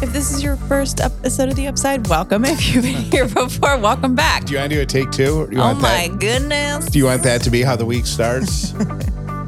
If 0.00 0.12
this 0.12 0.30
is 0.32 0.42
your 0.44 0.56
first 0.56 1.00
episode 1.00 1.48
of 1.48 1.56
The 1.56 1.66
Upside, 1.66 2.06
welcome. 2.08 2.44
If 2.48 2.72
you've 2.74 2.84
been 2.84 2.94
here 3.10 3.26
before, 3.26 3.78
welcome 3.78 4.14
back. 4.14 4.44
Do 4.44 4.52
you 4.52 4.58
want 4.60 4.70
to 4.70 4.76
do 4.76 4.82
a 4.82 4.86
take 4.86 5.10
two? 5.10 5.40
Or 5.42 5.46
do 5.48 5.56
you 5.56 5.62
Oh 5.62 5.66
want 5.66 5.80
my 5.80 6.08
that? 6.08 6.20
goodness. 6.20 6.86
Do 6.86 6.98
you 6.98 7.04
want 7.06 7.22
that 7.24 7.42
to 7.42 7.50
be 7.50 7.62
how 7.62 7.76
the 7.76 7.86
week 7.86 8.06
starts? 8.06 8.74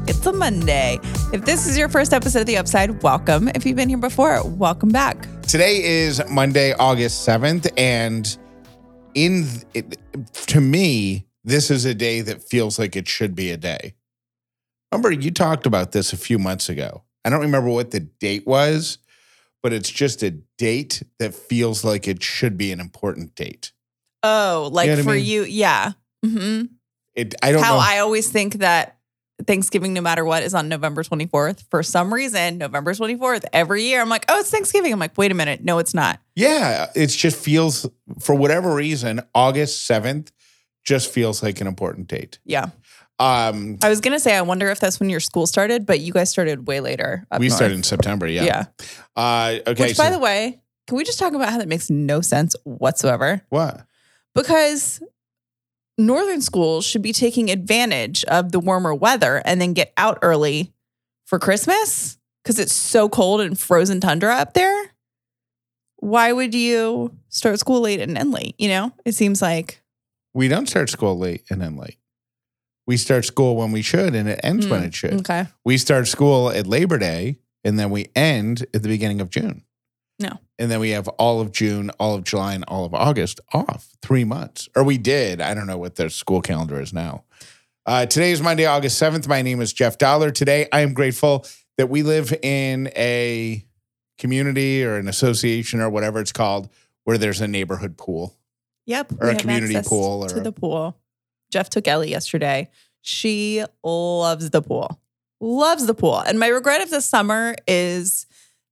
It's 0.07 0.25
a 0.25 0.33
Monday. 0.33 0.99
If 1.31 1.45
this 1.45 1.67
is 1.67 1.77
your 1.77 1.87
first 1.87 2.11
episode 2.11 2.41
of 2.41 2.45
The 2.47 2.57
Upside, 2.57 3.01
welcome. 3.01 3.47
If 3.49 3.65
you've 3.65 3.77
been 3.77 3.87
here 3.87 3.99
before, 3.99 4.45
welcome 4.45 4.89
back. 4.89 5.25
Today 5.43 5.81
is 5.83 6.21
Monday, 6.29 6.73
August 6.73 7.25
7th. 7.25 7.71
And 7.77 8.35
in 9.13 9.47
it, 9.73 9.97
to 10.47 10.59
me, 10.59 11.27
this 11.45 11.69
is 11.71 11.85
a 11.85 11.93
day 11.93 12.21
that 12.21 12.43
feels 12.43 12.77
like 12.77 12.95
it 12.97 13.07
should 13.07 13.35
be 13.35 13.51
a 13.51 13.57
day. 13.57 13.93
Remember, 14.91 15.11
you 15.11 15.31
talked 15.31 15.65
about 15.65 15.91
this 15.93 16.11
a 16.13 16.17
few 16.17 16.37
months 16.39 16.67
ago. 16.67 17.03
I 17.23 17.29
don't 17.29 17.41
remember 17.41 17.69
what 17.69 17.91
the 17.91 17.99
date 18.01 18.45
was, 18.47 18.97
but 19.63 19.73
it's 19.73 19.89
just 19.89 20.23
a 20.23 20.31
date 20.57 21.03
that 21.19 21.33
feels 21.33 21.83
like 21.83 22.07
it 22.07 22.21
should 22.23 22.57
be 22.57 22.71
an 22.71 22.79
important 22.79 23.35
date. 23.35 23.71
Oh, 24.23 24.69
like 24.71 24.85
You 24.87 24.91
know 24.91 24.95
what 24.97 25.01
I 25.01 25.03
for 25.03 25.15
mean? 25.15 25.25
you, 25.25 25.43
yeah. 25.43 25.91
hmm 26.23 26.61
It 27.15 27.35
I 27.41 27.51
don't 27.51 27.63
How 27.63 27.75
know. 27.75 27.79
I 27.81 27.99
always 27.99 28.29
think 28.29 28.55
that 28.55 28.97
Thanksgiving, 29.47 29.93
no 29.93 30.01
matter 30.01 30.23
what, 30.23 30.43
is 30.43 30.53
on 30.53 30.69
November 30.69 31.01
24th. 31.03 31.63
For 31.71 31.81
some 31.81 32.13
reason, 32.13 32.59
November 32.59 32.93
24th, 32.93 33.45
every 33.51 33.83
year, 33.83 33.99
I'm 34.01 34.09
like, 34.09 34.25
oh, 34.29 34.39
it's 34.39 34.51
Thanksgiving. 34.51 34.93
I'm 34.93 34.99
like, 34.99 35.17
wait 35.17 35.31
a 35.31 35.35
minute. 35.35 35.63
No, 35.63 35.79
it's 35.79 35.95
not. 35.95 36.19
Yeah, 36.35 36.91
it 36.95 37.07
just 37.07 37.37
feels 37.43 37.89
for 38.19 38.35
whatever 38.35 38.75
reason, 38.75 39.21
August 39.33 39.89
7th 39.89 40.31
just 40.83 41.11
feels 41.11 41.41
like 41.41 41.59
an 41.61 41.67
important 41.67 42.07
date. 42.07 42.37
Yeah. 42.45 42.67
Um 43.21 43.77
I 43.83 43.89
was 43.89 44.01
going 44.01 44.13
to 44.13 44.19
say, 44.19 44.35
I 44.35 44.41
wonder 44.41 44.69
if 44.69 44.79
that's 44.79 44.99
when 44.99 45.09
your 45.09 45.19
school 45.19 45.45
started, 45.45 45.85
but 45.85 45.99
you 45.99 46.11
guys 46.11 46.31
started 46.31 46.65
way 46.67 46.79
later. 46.79 47.27
we 47.39 47.47
north. 47.47 47.57
started 47.57 47.75
in 47.75 47.83
September, 47.83 48.27
yeah. 48.27 48.43
Yeah. 48.43 48.65
Uh 49.15 49.59
okay. 49.67 49.87
Which, 49.87 49.97
by 49.97 50.09
the 50.09 50.17
way, 50.19 50.59
can 50.87 50.97
we 50.97 51.03
just 51.03 51.19
talk 51.19 51.33
about 51.33 51.49
how 51.49 51.59
that 51.59 51.67
makes 51.67 51.89
no 51.89 52.21
sense 52.21 52.55
whatsoever? 52.63 53.43
what? 53.49 53.85
Because 54.33 55.03
northern 55.97 56.41
schools 56.41 56.85
should 56.85 57.01
be 57.01 57.13
taking 57.13 57.51
advantage 57.51 58.23
of 58.25 58.51
the 58.51 58.59
warmer 58.59 58.95
weather 58.95 59.41
and 59.45 59.61
then 59.61 59.73
get 59.73 59.93
out 59.97 60.17
early 60.21 60.73
for 61.25 61.37
Christmas 61.37 62.17
because 62.43 62.57
it's 62.57 62.73
so 62.73 63.07
cold 63.07 63.41
and 63.41 63.59
frozen 63.59 63.99
tundra 63.99 64.35
up 64.35 64.53
there. 64.53 64.91
Why 65.97 66.31
would 66.33 66.55
you 66.55 67.15
start 67.29 67.59
school 67.59 67.81
late 67.81 67.99
and 68.01 68.17
end 68.17 68.31
late? 68.31 68.55
You 68.57 68.69
know, 68.69 68.93
it 69.05 69.13
seems 69.13 69.41
like 69.41 69.81
We 70.33 70.47
don't 70.47 70.67
start 70.67 70.89
school 70.89 71.17
late 71.19 71.43
and 71.51 71.61
end 71.61 71.77
late. 71.77 71.97
We 72.91 72.97
start 72.97 73.23
school 73.23 73.55
when 73.55 73.71
we 73.71 73.81
should 73.81 74.13
and 74.15 74.27
it 74.27 74.41
ends 74.43 74.67
when 74.67 74.81
Hmm, 74.81 74.87
it 74.87 74.93
should. 74.93 75.13
okay. 75.21 75.45
We 75.63 75.77
start 75.77 76.09
school 76.09 76.49
at 76.49 76.67
Labor 76.67 76.97
Day 76.97 77.37
and 77.63 77.79
then 77.79 77.89
we 77.89 78.09
end 78.17 78.65
at 78.73 78.83
the 78.83 78.89
beginning 78.89 79.21
of 79.21 79.29
June. 79.29 79.63
No. 80.19 80.39
And 80.59 80.69
then 80.69 80.81
we 80.81 80.89
have 80.89 81.07
all 81.07 81.39
of 81.39 81.53
June, 81.53 81.89
all 82.01 82.15
of 82.15 82.25
July, 82.25 82.53
and 82.53 82.65
all 82.67 82.83
of 82.83 82.93
August 82.93 83.39
off. 83.53 83.91
Three 84.01 84.25
months. 84.25 84.67
Or 84.75 84.83
we 84.83 84.97
did. 84.97 85.39
I 85.39 85.53
don't 85.53 85.67
know 85.67 85.77
what 85.77 85.95
their 85.95 86.09
school 86.09 86.41
calendar 86.41 86.81
is 86.81 86.91
now. 86.91 87.23
Uh, 87.85 88.05
today 88.07 88.33
is 88.33 88.41
Monday, 88.41 88.65
August 88.65 89.01
7th. 89.01 89.25
My 89.25 89.41
name 89.41 89.61
is 89.61 89.71
Jeff 89.71 89.97
Dollar. 89.97 90.29
Today, 90.29 90.67
I 90.73 90.81
am 90.81 90.93
grateful 90.93 91.45
that 91.77 91.87
we 91.87 92.03
live 92.03 92.33
in 92.43 92.91
a 92.93 93.65
community 94.17 94.83
or 94.83 94.97
an 94.97 95.07
association 95.07 95.79
or 95.79 95.89
whatever 95.89 96.19
it's 96.19 96.33
called 96.33 96.67
where 97.05 97.17
there's 97.17 97.39
a 97.39 97.47
neighborhood 97.47 97.95
pool. 97.97 98.35
Yep. 98.85 99.13
Or 99.13 99.17
we 99.21 99.29
a 99.29 99.31
have 99.31 99.41
community 99.41 99.77
access 99.77 99.87
pool 99.87 100.27
to 100.27 100.41
the 100.41 100.51
pool. 100.51 100.97
Jeff 101.51 101.69
took 101.69 101.87
Ellie 101.87 102.09
yesterday. 102.09 102.69
She 103.01 103.63
loves 103.83 104.49
the 104.49 104.61
pool. 104.61 104.99
Loves 105.39 105.85
the 105.85 105.93
pool. 105.93 106.19
And 106.19 106.39
my 106.39 106.47
regret 106.47 106.81
of 106.81 106.89
this 106.89 107.05
summer 107.05 107.55
is 107.67 108.25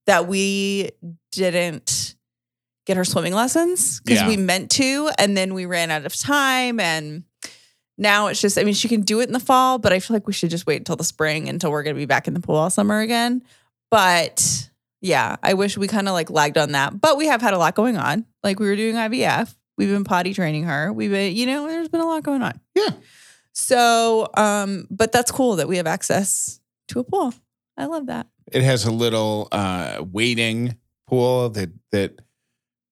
that 0.08 0.28
we 0.28 0.92
didn't 1.32 2.16
get 2.86 2.98
her 2.98 3.06
swimming 3.06 3.34
lessons 3.34 4.00
because 4.02 4.22
Yeah. 4.22 4.28
we 4.28 4.38
meant 4.38 4.72
to 4.72 5.10
and 5.20 5.38
then 5.38 5.54
we 5.54 5.66
ran 5.66 5.92
out 5.92 6.06
of 6.06 6.16
time 6.16 6.80
and 6.80 7.24
now 7.98 8.28
it's 8.28 8.42
just 8.42 8.58
I 8.58 8.64
mean 8.64 8.74
she 8.74 8.88
can 8.88 9.02
do 9.02 9.20
it 9.20 9.28
in 9.28 9.34
the 9.34 9.40
fall, 9.40 9.78
but 9.78 9.94
I 9.94 10.00
feel 10.00 10.16
like 10.16 10.26
we 10.26 10.34
should 10.34 10.50
just 10.50 10.66
wait 10.66 10.78
until 10.78 10.96
the 10.96 11.04
spring 11.04 11.50
until 11.50 11.70
we're 11.72 11.84
going 11.84 11.96
to 11.96 12.00
be 12.00 12.06
back 12.06 12.28
in 12.28 12.34
the 12.34 12.40
pool 12.40 12.56
all 12.56 12.70
summer 12.70 13.00
again. 13.02 13.44
But 13.92 14.70
yeah, 15.02 15.36
I 15.44 15.54
wish 15.54 15.78
we 15.78 15.88
kind 15.88 16.08
of 16.08 16.14
like 16.14 16.30
lagged 16.30 16.58
on 16.58 16.72
that. 16.72 17.00
But 17.00 17.18
we 17.18 17.28
have 17.28 17.42
had 17.42 17.54
a 17.54 17.58
lot 17.58 17.76
going 17.76 17.98
on. 17.98 18.26
Like 18.44 18.60
we 18.60 18.68
were 18.68 18.76
doing 18.76 18.96
IVF. 18.96 19.54
We've 19.80 19.88
been 19.90 20.04
potty 20.04 20.34
training 20.34 20.66
her. 20.66 20.92
We've 20.92 21.10
been, 21.10 21.34
you 21.36 21.46
know, 21.46 21.66
there's 21.66 21.88
been 21.88 22.02
a 22.02 22.06
lot 22.06 22.22
going 22.22 22.42
on. 22.42 22.60
Yeah. 22.76 22.90
So, 23.54 24.28
um, 24.36 24.88
but 24.92 25.14
that's 25.14 25.32
cool 25.32 25.56
that 25.56 25.70
we 25.70 25.78
have 25.78 25.88
access 25.88 26.60
to 26.90 27.00
a 27.00 27.04
pool. 27.06 27.34
I 27.78 27.86
love 27.86 28.08
that. 28.08 28.28
It 28.52 28.62
has 28.62 28.84
a 28.84 28.92
little 28.92 29.48
uh, 29.54 30.04
wading 30.12 30.76
pool 31.08 31.50
that 31.52 31.70
that 31.94 32.20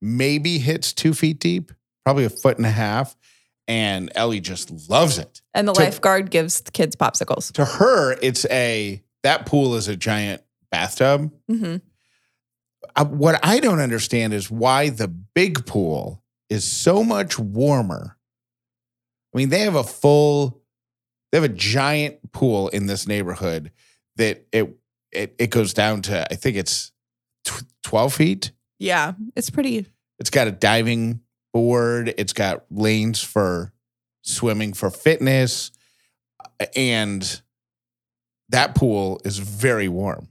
maybe 0.02 0.60
hits 0.60 0.94
two 0.94 1.14
feet 1.14 1.40
deep, 1.40 1.74
probably 2.06 2.24
a 2.24 2.30
foot 2.30 2.56
and 2.56 2.66
a 2.66 2.72
half. 2.72 3.18
And 3.68 4.10
Ellie 4.16 4.40
just 4.40 4.90
loves 4.90 5.18
it. 5.18 5.42
And 5.54 5.68
the 5.68 5.74
To- 5.74 5.82
lifeguard 5.82 6.32
gives 6.32 6.62
the 6.62 6.72
kids 6.72 6.96
popsicles. 6.96 7.52
To 7.54 7.66
her, 7.66 8.14
it's 8.22 8.46
a 8.50 9.04
that 9.24 9.46
pool 9.46 9.76
is 9.76 9.90
a 9.90 9.98
giant 9.98 10.42
bathtub. 10.72 11.34
hmm 11.50 11.78
Uh, 12.96 13.04
what 13.04 13.40
I 13.44 13.60
don't 13.60 13.82
understand 13.82 14.34
is 14.34 14.50
why 14.50 14.88
the 14.90 15.10
big 15.10 15.66
pool 15.66 16.24
is 16.50 16.64
so 16.64 17.04
much 17.04 17.38
warmer. 17.38 18.18
I 19.34 19.38
mean, 19.38 19.50
they 19.50 19.62
have 19.62 19.76
a 19.76 19.84
full, 19.84 20.62
they 21.32 21.38
have 21.38 21.50
a 21.50 21.54
giant 21.54 22.32
pool 22.32 22.70
in 22.70 22.88
this 22.88 23.08
neighborhood 23.08 23.72
that 24.16 24.46
it 24.52 24.76
it, 25.12 25.36
it 25.40 25.50
goes 25.50 25.74
down 25.74 26.02
to 26.04 26.32
I 26.32 26.36
think 26.36 26.58
it's 26.58 26.92
tw- 27.46 27.64
twelve 27.84 28.14
feet. 28.14 28.52
Yeah, 28.80 29.14
it's 29.36 29.50
pretty. 29.50 29.86
It's 30.20 30.30
got 30.30 30.48
a 30.48 30.52
diving 30.52 31.22
board. 31.54 32.14
It's 32.18 32.34
got 32.34 32.66
lanes 32.72 33.24
for 33.24 33.74
swimming 34.24 34.74
for 34.74 34.90
fitness, 34.90 35.72
and 36.76 37.42
that 38.50 38.76
pool 38.76 39.22
is 39.26 39.38
very 39.40 39.88
warm. 39.88 40.30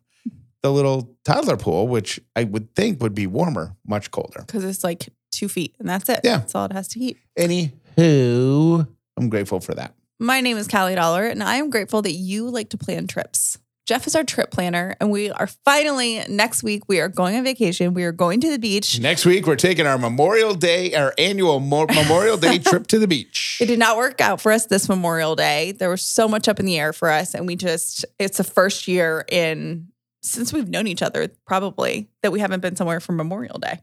The 0.63 0.73
little 0.73 1.17
toddler 1.25 1.57
pool, 1.57 1.87
which 1.87 2.19
I 2.35 2.45
would 2.45 2.75
think 2.75 3.01
would 3.01 3.15
be 3.15 3.27
warmer, 3.27 3.77
much 3.87 4.11
colder. 4.11 4.41
because 4.41 4.65
it's 4.65 4.83
like 4.83 5.09
two 5.37 5.49
feet 5.49 5.75
and 5.79 5.89
that's 5.89 6.09
it. 6.09 6.21
Yeah. 6.25 6.39
That's 6.39 6.55
all 6.55 6.65
it 6.65 6.73
has 6.73 6.89
to 6.89 6.99
heat. 6.99 7.19
Anywho, 7.39 8.87
I'm 9.17 9.29
grateful 9.29 9.61
for 9.61 9.75
that. 9.75 9.95
My 10.19 10.41
name 10.41 10.57
is 10.57 10.67
Callie 10.67 10.95
Dollar, 10.95 11.27
and 11.27 11.43
I 11.43 11.57
am 11.57 11.69
grateful 11.69 12.01
that 12.03 12.13
you 12.13 12.49
like 12.49 12.71
to 12.71 12.79
plan 12.79 13.07
trips. 13.07 13.59
Jeff 13.87 14.07
is 14.07 14.17
our 14.17 14.25
trip 14.25 14.51
planner, 14.51 14.97
and 14.99 15.11
we 15.13 15.31
are 15.31 15.47
finally 15.47 16.21
next 16.29 16.63
week. 16.65 16.83
We 16.89 16.99
are 17.01 17.09
going 17.09 17.37
on 17.37 17.45
vacation. 17.45 17.95
We 17.95 18.03
are 18.03 18.13
going 18.13 18.41
to 18.41 18.51
the 18.51 18.59
beach. 18.59 18.99
Next 18.99 19.25
week, 19.25 19.47
we're 19.47 19.55
taking 19.55 19.87
our 19.87 19.97
Memorial 19.99 20.55
Day, 20.55 20.95
our 20.95 21.15
annual 21.19 21.61
Mo- 21.61 21.87
Memorial 21.95 22.37
Day 22.37 22.59
trip 22.59 22.89
to 22.89 22.99
the 22.99 23.07
beach. 23.07 23.59
It 23.61 23.67
did 23.67 23.79
not 23.79 23.97
work 23.97 24.21
out 24.21 24.41
for 24.41 24.51
us 24.51 24.67
this 24.67 24.89
Memorial 24.89 25.37
Day. 25.37 25.71
There 25.73 25.91
was 25.91 26.03
so 26.03 26.27
much 26.27 26.49
up 26.49 26.59
in 26.59 26.67
the 26.67 26.79
air 26.79 26.93
for 26.93 27.11
us, 27.11 27.33
and 27.35 27.47
we 27.47 27.55
just, 27.55 28.05
it's 28.19 28.39
the 28.39 28.45
first 28.45 28.89
year 28.89 29.25
in 29.29 29.89
since 30.23 30.53
we've 30.53 30.69
known 30.69 30.89
each 30.89 31.03
other, 31.03 31.29
probably, 31.47 32.09
that 32.23 32.33
we 32.33 32.41
haven't 32.41 32.61
been 32.61 32.75
somewhere 32.75 32.99
for 32.99 33.13
Memorial 33.13 33.59
Day. 33.61 33.79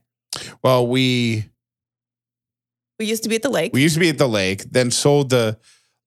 Well, 0.63 0.87
we 0.87 1.49
We 2.99 3.05
used 3.05 3.23
to 3.23 3.29
be 3.29 3.35
at 3.35 3.41
the 3.43 3.49
lake. 3.49 3.73
we 3.73 3.81
used 3.81 3.95
to 3.95 3.99
be 3.99 4.09
at 4.09 4.17
the 4.17 4.27
lake, 4.27 4.63
then 4.71 4.91
sold 4.91 5.29
the 5.29 5.57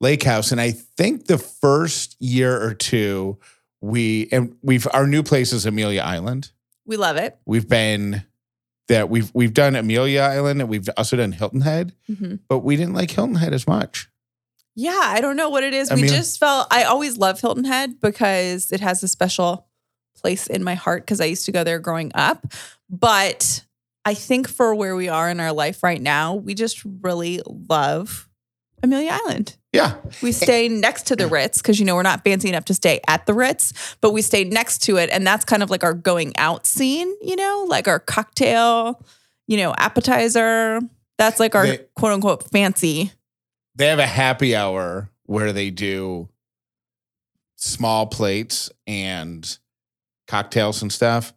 lake 0.00 0.22
house, 0.22 0.52
and 0.52 0.60
I 0.60 0.70
think 0.72 1.26
the 1.26 1.38
first 1.38 2.16
year 2.20 2.60
or 2.62 2.74
two, 2.74 3.38
we 3.80 4.28
and 4.32 4.56
we've 4.62 4.86
our 4.92 5.06
new 5.06 5.22
place 5.22 5.52
is 5.52 5.66
Amelia 5.66 6.02
Island. 6.02 6.50
we 6.86 6.96
love 6.96 7.16
it. 7.16 7.36
We've 7.44 7.68
been 7.68 8.24
that 8.88 9.10
we've 9.10 9.30
we've 9.34 9.52
done 9.52 9.74
Amelia 9.74 10.20
Island 10.20 10.60
and 10.60 10.70
we've 10.70 10.88
also 10.96 11.16
done 11.16 11.32
Hilton 11.32 11.62
Head, 11.62 11.92
Mhm. 12.08 12.38
but 12.48 12.60
we 12.60 12.76
didn't 12.76 12.94
like 12.94 13.10
Hilton 13.10 13.34
Head 13.34 13.52
as 13.52 13.66
much. 13.66 14.08
Yeah, 14.76 15.00
I 15.02 15.20
don't 15.20 15.36
know 15.36 15.48
what 15.48 15.64
it 15.64 15.74
is. 15.74 15.90
I 15.90 15.94
we 15.96 16.06
just 16.06 16.38
felt 16.38 16.68
I 16.70 16.84
always 16.84 17.16
love 17.16 17.40
Hilton 17.40 17.64
Head 17.64 18.00
because 18.00 18.70
it 18.70 18.80
has 18.80 19.02
a 19.02 19.08
special 19.08 19.66
place 20.16 20.46
in 20.46 20.62
my 20.62 20.74
heart 20.74 21.02
because 21.04 21.20
I 21.20 21.24
used 21.24 21.44
to 21.46 21.52
go 21.52 21.64
there 21.64 21.78
growing 21.80 22.12
up. 22.14 22.46
But 22.88 23.64
I 24.06 24.14
think 24.14 24.48
for 24.48 24.74
where 24.74 24.94
we 24.96 25.08
are 25.08 25.28
in 25.28 25.40
our 25.40 25.52
life 25.52 25.82
right 25.82 26.00
now, 26.00 26.34
we 26.36 26.54
just 26.54 26.82
really 27.02 27.42
love 27.46 28.28
Amelia 28.82 29.10
Island. 29.12 29.56
Yeah, 29.72 29.96
We 30.22 30.32
stay 30.32 30.68
next 30.68 31.08
to 31.08 31.16
the 31.16 31.26
Ritz 31.26 31.60
because 31.60 31.78
you 31.78 31.84
know 31.84 31.96
we're 31.96 32.02
not 32.02 32.24
fancy 32.24 32.48
enough 32.48 32.64
to 32.66 32.74
stay 32.74 33.00
at 33.08 33.26
the 33.26 33.34
Ritz, 33.34 33.96
but 34.00 34.12
we 34.12 34.22
stay 34.22 34.44
next 34.44 34.78
to 34.84 34.96
it, 34.96 35.10
and 35.10 35.26
that's 35.26 35.44
kind 35.44 35.62
of 35.62 35.68
like 35.70 35.84
our 35.84 35.92
going 35.92 36.32
out 36.38 36.66
scene. 36.66 37.12
You 37.20 37.36
know, 37.36 37.66
like 37.68 37.86
our 37.88 37.98
cocktail, 37.98 39.04
you 39.46 39.58
know, 39.58 39.74
appetizer. 39.76 40.80
That's 41.18 41.40
like 41.40 41.54
our 41.54 41.66
They- 41.66 41.84
quote 41.96 42.12
unquote 42.12 42.48
fancy. 42.50 43.12
they 43.74 43.88
have 43.88 43.98
a 43.98 44.06
happy 44.06 44.54
hour 44.56 45.10
where 45.24 45.52
they 45.52 45.70
do 45.70 46.28
small 47.56 48.06
plates 48.06 48.70
and 48.86 49.58
cocktails 50.28 50.80
and 50.80 50.92
stuff 50.92 51.32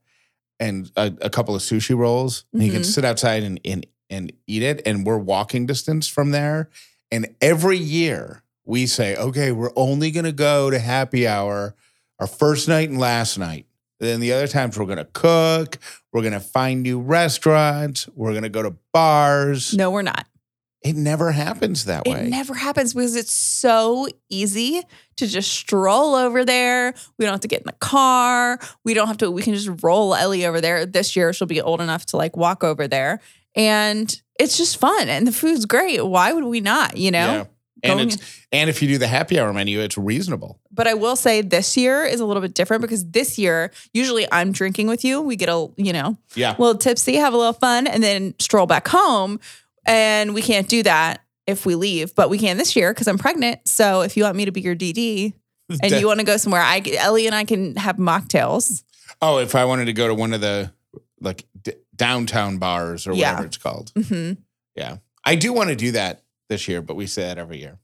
and 0.60 0.92
a, 0.96 1.14
a 1.22 1.30
couple 1.30 1.56
of 1.56 1.62
sushi 1.62 1.98
rolls. 1.98 2.46
And 2.54 2.64
you 2.64 2.72
can 2.72 2.82
mm-hmm. 2.82 2.90
sit 2.90 3.06
outside 3.06 3.44
and, 3.44 3.60
and 3.64 3.86
and 4.10 4.32
eat 4.48 4.64
it. 4.64 4.82
And 4.86 5.06
we're 5.06 5.18
walking 5.18 5.66
distance 5.66 6.08
from 6.08 6.32
there. 6.32 6.70
And 7.12 7.36
every 7.42 7.78
year 7.78 8.44
we 8.66 8.86
say 8.86 9.16
okay 9.16 9.52
we're 9.52 9.72
only 9.76 10.12
going 10.12 10.26
to 10.26 10.32
go 10.32 10.70
to 10.70 10.78
happy 10.78 11.28
hour 11.28 11.76
our 12.20 12.28
first 12.28 12.68
night 12.68 12.90
and 12.90 13.00
last 13.00 13.38
night. 13.38 13.66
Then 14.00 14.20
the 14.22 14.32
other 14.32 14.48
times 14.48 14.78
we're 14.78 14.86
going 14.86 14.98
to 14.98 15.06
cook, 15.06 15.78
we're 16.14 16.22
going 16.22 16.34
to 16.34 16.40
find 16.40 16.84
new 16.84 17.00
restaurants, 17.00 18.08
we're 18.16 18.32
going 18.32 18.44
to 18.44 18.50
go 18.50 18.64
to 18.64 18.76
bars. 18.94 19.74
No, 19.74 19.92
we're 19.92 20.04
not. 20.04 20.26
It 20.82 20.96
never 20.96 21.32
happens 21.32 21.86
that 21.86 22.06
way. 22.06 22.22
It 22.28 22.30
never 22.30 22.54
happens 22.54 22.94
because 22.94 23.16
it's 23.16 23.34
so 23.34 24.08
easy 24.30 24.82
to 25.18 25.28
just 25.28 25.52
stroll 25.52 26.16
over 26.16 26.46
there. 26.46 26.94
We 27.18 27.26
don't 27.26 27.34
have 27.34 27.42
to 27.42 27.50
get 27.50 27.60
in 27.62 27.66
the 27.68 27.74
car. 27.74 28.60
We 28.86 28.94
don't 28.94 29.08
have 29.08 29.18
to, 29.18 29.30
we 29.30 29.42
can 29.42 29.54
just 29.54 29.84
roll 29.84 30.16
Ellie 30.16 30.46
over 30.46 30.62
there. 30.62 30.86
This 30.86 31.16
year, 31.18 31.34
she'll 31.34 31.48
be 31.48 31.60
old 31.62 31.82
enough 31.82 32.06
to 32.08 32.18
like 32.18 32.38
walk 32.38 32.64
over 32.64 32.88
there. 32.88 33.20
And 33.56 34.22
it's 34.40 34.58
just 34.58 34.78
fun 34.78 35.10
and 35.10 35.28
the 35.28 35.34
food's 35.34 35.66
great. 35.66 36.06
Why 36.06 36.32
would 36.32 36.46
we 36.46 36.62
not, 36.62 36.96
you 36.96 37.12
know? 37.12 37.20
Yeah. 37.20 37.46
And 37.82 38.00
it's 38.02 38.18
and 38.52 38.70
if 38.70 38.82
you 38.82 38.88
do 38.90 38.98
the 38.98 39.08
happy 39.08 39.40
hour 39.40 39.54
menu, 39.54 39.80
it's 39.80 39.98
reasonable. 39.98 40.60
But 40.72 40.88
I 40.88 40.96
will 40.96 41.16
say 41.16 41.42
this 41.42 41.78
year 41.78 42.04
is 42.04 42.20
a 42.20 42.26
little 42.26 42.42
bit 42.42 42.54
different 42.54 42.82
because 42.82 43.10
this 43.10 43.38
year, 43.38 43.72
usually 43.94 44.28
I'm 44.32 44.52
drinking 44.52 44.88
with 44.88 45.06
you. 45.06 45.22
We 45.22 45.36
get 45.38 45.48
a, 45.50 45.70
you 45.78 45.94
know, 45.94 46.18
Yeah. 46.36 46.58
a 46.58 46.62
little 46.62 46.78
tipsy, 46.78 47.16
have 47.16 47.34
a 47.34 47.38
little 47.38 47.54
fun, 47.54 47.88
and 47.88 48.04
then 48.04 48.34
stroll 48.40 48.66
back 48.66 48.88
home. 48.90 49.40
And 49.86 50.34
we 50.34 50.42
can't 50.42 50.68
do 50.68 50.84
that 50.84 51.22
if 51.48 51.66
we 51.66 51.76
leave, 51.76 52.14
but 52.16 52.30
we 52.30 52.38
can 52.38 52.58
this 52.58 52.76
year 52.76 52.94
because 52.94 53.08
I'm 53.08 53.18
pregnant. 53.18 53.68
So 53.68 54.02
if 54.02 54.16
you 54.18 54.24
want 54.24 54.36
me 54.36 54.46
to 54.46 54.52
be 54.52 54.62
your 54.62 54.76
DD 54.76 55.34
and 55.82 55.92
you 55.92 56.06
want 56.08 56.20
to 56.20 56.26
go 56.26 56.38
somewhere, 56.38 56.62
I 56.62 56.82
Ellie 56.98 57.26
and 57.26 57.36
I 57.36 57.44
can 57.46 57.76
have 57.76 57.98
mocktails. 57.98 58.84
oh, 59.22 59.40
if 59.40 59.56
I 59.56 59.66
wanted 59.66 59.86
to 59.86 59.94
go 59.94 60.08
to 60.08 60.14
one 60.16 60.34
of 60.34 60.42
the 60.42 60.72
like 61.22 61.46
d- 61.62 61.74
downtown 61.96 62.58
bars 62.60 63.08
or 63.08 63.14
Yeah. 63.14 63.32
whatever 63.32 63.48
it's 63.48 63.58
called. 63.58 63.92
hmm 63.96 64.34
Yeah. 64.76 64.98
I 65.26 65.36
do 65.36 65.52
want 65.54 65.70
to 65.70 65.76
do 65.76 65.92
that 65.92 66.24
this 66.50 66.68
year, 66.68 66.82
but 66.82 66.96
we 66.96 67.06
say 67.08 67.24
that 67.24 67.38
every 67.38 67.60
year. 67.60 67.78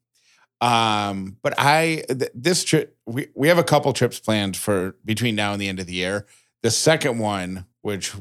Um, 0.61 1.37
but 1.43 1.53
I 1.57 2.03
th- 2.07 2.31
this 2.33 2.63
trip 2.63 2.97
we 3.05 3.27
we 3.35 3.49
have 3.49 3.57
a 3.57 3.63
couple 3.63 3.91
trips 3.93 4.19
planned 4.19 4.55
for 4.55 4.95
between 5.03 5.35
now 5.35 5.51
and 5.53 5.61
the 5.61 5.67
end 5.67 5.79
of 5.79 5.85
the 5.87 5.93
year. 5.93 6.25
The 6.63 6.71
second 6.71 7.19
one, 7.19 7.65
which 7.81 8.13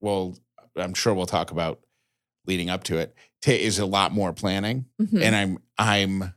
we'll 0.00 0.36
I'm 0.76 0.94
sure 0.94 1.14
we'll 1.14 1.26
talk 1.26 1.52
about 1.52 1.80
leading 2.46 2.70
up 2.70 2.84
to 2.84 2.98
it, 2.98 3.14
is 3.46 3.78
a 3.78 3.86
lot 3.86 4.12
more 4.12 4.32
planning, 4.32 4.86
hmm 4.98 5.22
and 5.22 5.36
I'm 5.36 5.58
I'm 5.78 6.34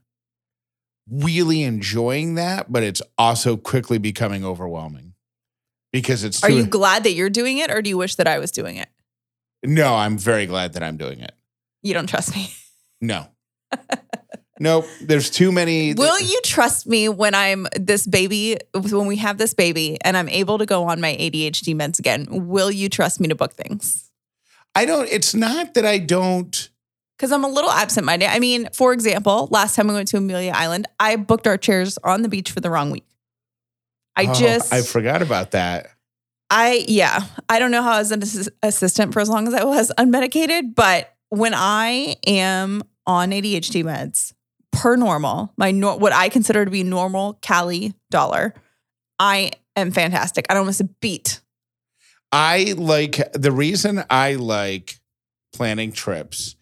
really 1.10 1.64
enjoying 1.64 2.36
that, 2.36 2.72
but 2.72 2.84
it's 2.84 3.02
also 3.18 3.58
quickly 3.58 3.98
becoming 3.98 4.46
overwhelming 4.46 5.14
because 5.92 6.24
it's 6.24 6.44
Are 6.44 6.50
too- 6.50 6.58
you 6.58 6.66
glad 6.66 7.04
that 7.04 7.14
you're 7.14 7.30
doing 7.32 7.58
it, 7.58 7.72
or 7.72 7.82
do 7.82 7.90
you 7.90 7.98
wish 7.98 8.16
that 8.16 8.28
I 8.28 8.38
was 8.40 8.52
doing 8.52 8.76
it? 8.78 8.90
no. 9.64 9.96
I'm 9.96 10.18
very 10.18 10.46
glad 10.46 10.74
that 10.74 10.84
I'm 10.84 10.98
doing 10.98 11.20
it. 11.20 11.34
You 11.82 11.94
don't 11.94 12.08
trust 12.08 12.36
me. 12.36 12.50
No. 13.02 13.28
nope. 14.60 14.86
There's 15.02 15.30
too 15.30 15.52
many. 15.52 15.94
Will 15.94 16.20
you 16.20 16.40
trust 16.44 16.86
me 16.88 17.10
when 17.10 17.34
I'm 17.34 17.68
this 17.76 18.06
baby, 18.06 18.58
when 18.74 19.06
we 19.08 19.16
have 19.18 19.38
this 19.38 19.54
baby 19.54 19.98
and 20.02 20.16
I'm 20.18 20.30
able 20.30 20.58
to 20.60 20.66
go 20.66 20.84
on 20.84 21.02
my 21.02 21.16
ADHD 21.20 21.76
meds 21.76 21.98
again? 22.00 22.28
Will 22.30 22.70
you 22.72 22.88
trust 22.90 23.20
me 23.20 23.28
to 23.30 23.36
book 23.36 23.54
things? 23.54 24.09
I 24.80 24.86
don't. 24.86 25.10
It's 25.12 25.36
not 25.36 25.74
that 25.74 25.86
I 25.86 25.98
don't. 25.98 26.70
Because 27.18 27.34
I'm 27.34 27.44
a 27.44 27.50
little 27.50 27.70
absent 27.70 28.06
minded. 28.06 28.28
I 28.30 28.40
mean, 28.40 28.70
for 28.74 28.94
example, 28.94 29.50
last 29.52 29.76
time 29.76 29.88
we 29.90 29.94
went 29.94 30.08
to 30.10 30.18
Amelia 30.18 30.54
Island, 30.56 30.88
I 31.02 31.18
booked 31.18 31.48
our 31.48 31.58
chairs 31.58 31.98
on 32.02 32.22
the 32.22 32.30
beach 32.30 32.52
for 32.52 32.62
the 32.62 32.70
wrong 32.70 32.92
week. 32.92 33.04
I 34.16 34.28
Oh, 34.30 34.34
just, 34.34 34.72
I 34.74 34.82
forgot 34.82 35.22
about 35.22 35.52
that. 35.52 35.88
I, 36.50 36.86
yeah, 36.88 37.20
I 37.50 37.60
don't 37.60 37.72
know 37.72 37.84
how 37.84 37.92
I 37.92 38.00
was 38.00 38.14
an 38.14 38.22
assis- 38.24 38.48
assistant 38.64 39.12
for 39.14 39.20
as 39.20 39.28
long 39.28 39.48
as 39.50 39.54
I 39.54 39.66
was 39.66 39.92
unmedicated, 39.98 40.76
but 40.76 41.14
when 41.28 41.54
I 41.54 42.16
am 42.26 42.82
on 43.06 43.32
ADHD 43.32 43.84
meds 43.84 44.32
per 44.72 44.96
normal, 44.96 45.52
my 45.58 45.72
nor- 45.72 46.00
what 46.00 46.14
I 46.14 46.30
consider 46.30 46.64
to 46.64 46.72
be 46.72 46.84
normal 46.84 47.38
Callie 47.46 47.94
Dollar, 48.12 48.54
I 49.20 49.52
am 49.76 49.92
fantastic. 49.92 50.46
I 50.50 50.54
don't 50.54 50.66
miss 50.68 50.80
a 50.80 50.86
beat. 50.86 51.42
I 52.32 52.74
like 52.78 53.32
the 53.34 53.52
reason 53.52 54.04
I 54.10 54.36
like 54.36 55.00
planning 55.54 55.92
trips 55.92 56.56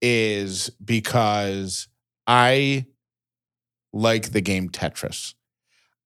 is 0.00 0.70
because 0.82 1.88
I 2.26 2.86
like 3.92 4.32
the 4.32 4.40
game 4.40 4.70
Tetris. 4.70 5.34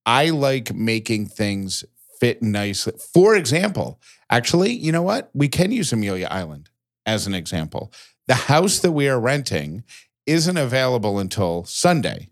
I 0.05 0.31
like 0.31 0.75
making 0.75 1.27
things 1.27 1.85
fit 2.19 2.43
nicely. 2.43 2.95
For 3.13 3.37
example, 3.37 4.01
actually, 4.31 4.73
you 4.73 4.91
know 4.93 5.03
what? 5.03 5.31
We 5.33 5.49
can 5.49 5.71
use 5.71 5.93
Amelia 5.93 6.29
Island 6.31 6.71
as 7.07 7.27
an 7.27 7.35
example. 7.35 7.93
The 8.27 8.35
house 8.35 8.79
that 8.81 8.93
we 8.93 9.09
are 9.09 9.21
renting 9.21 9.85
isn't 10.27 10.57
available 10.57 11.19
until 11.19 11.65
Sunday. 11.65 12.31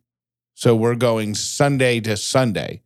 So 0.54 0.74
we're 0.74 0.94
going 0.94 1.34
Sunday 1.34 2.00
to 2.00 2.16
Sunday 2.16 2.82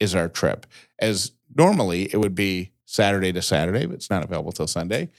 is 0.00 0.14
our 0.14 0.28
trip. 0.28 0.66
As 0.98 1.32
normally 1.54 2.04
it 2.12 2.16
would 2.18 2.34
be 2.34 2.72
Saturday 2.92 3.32
to 3.32 3.42
Saturday, 3.42 3.84
but 3.84 3.96
it's 3.96 4.08
not 4.08 4.24
available 4.24 4.50
till 4.50 4.66
Sunday. 4.66 5.10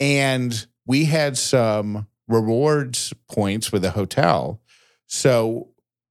And 0.00 0.66
we 0.84 1.04
had 1.04 1.38
some 1.38 2.08
rewards 2.26 3.14
points 3.30 3.70
with 3.70 3.84
a 3.84 3.92
hotel. 3.92 4.60
So 5.06 5.68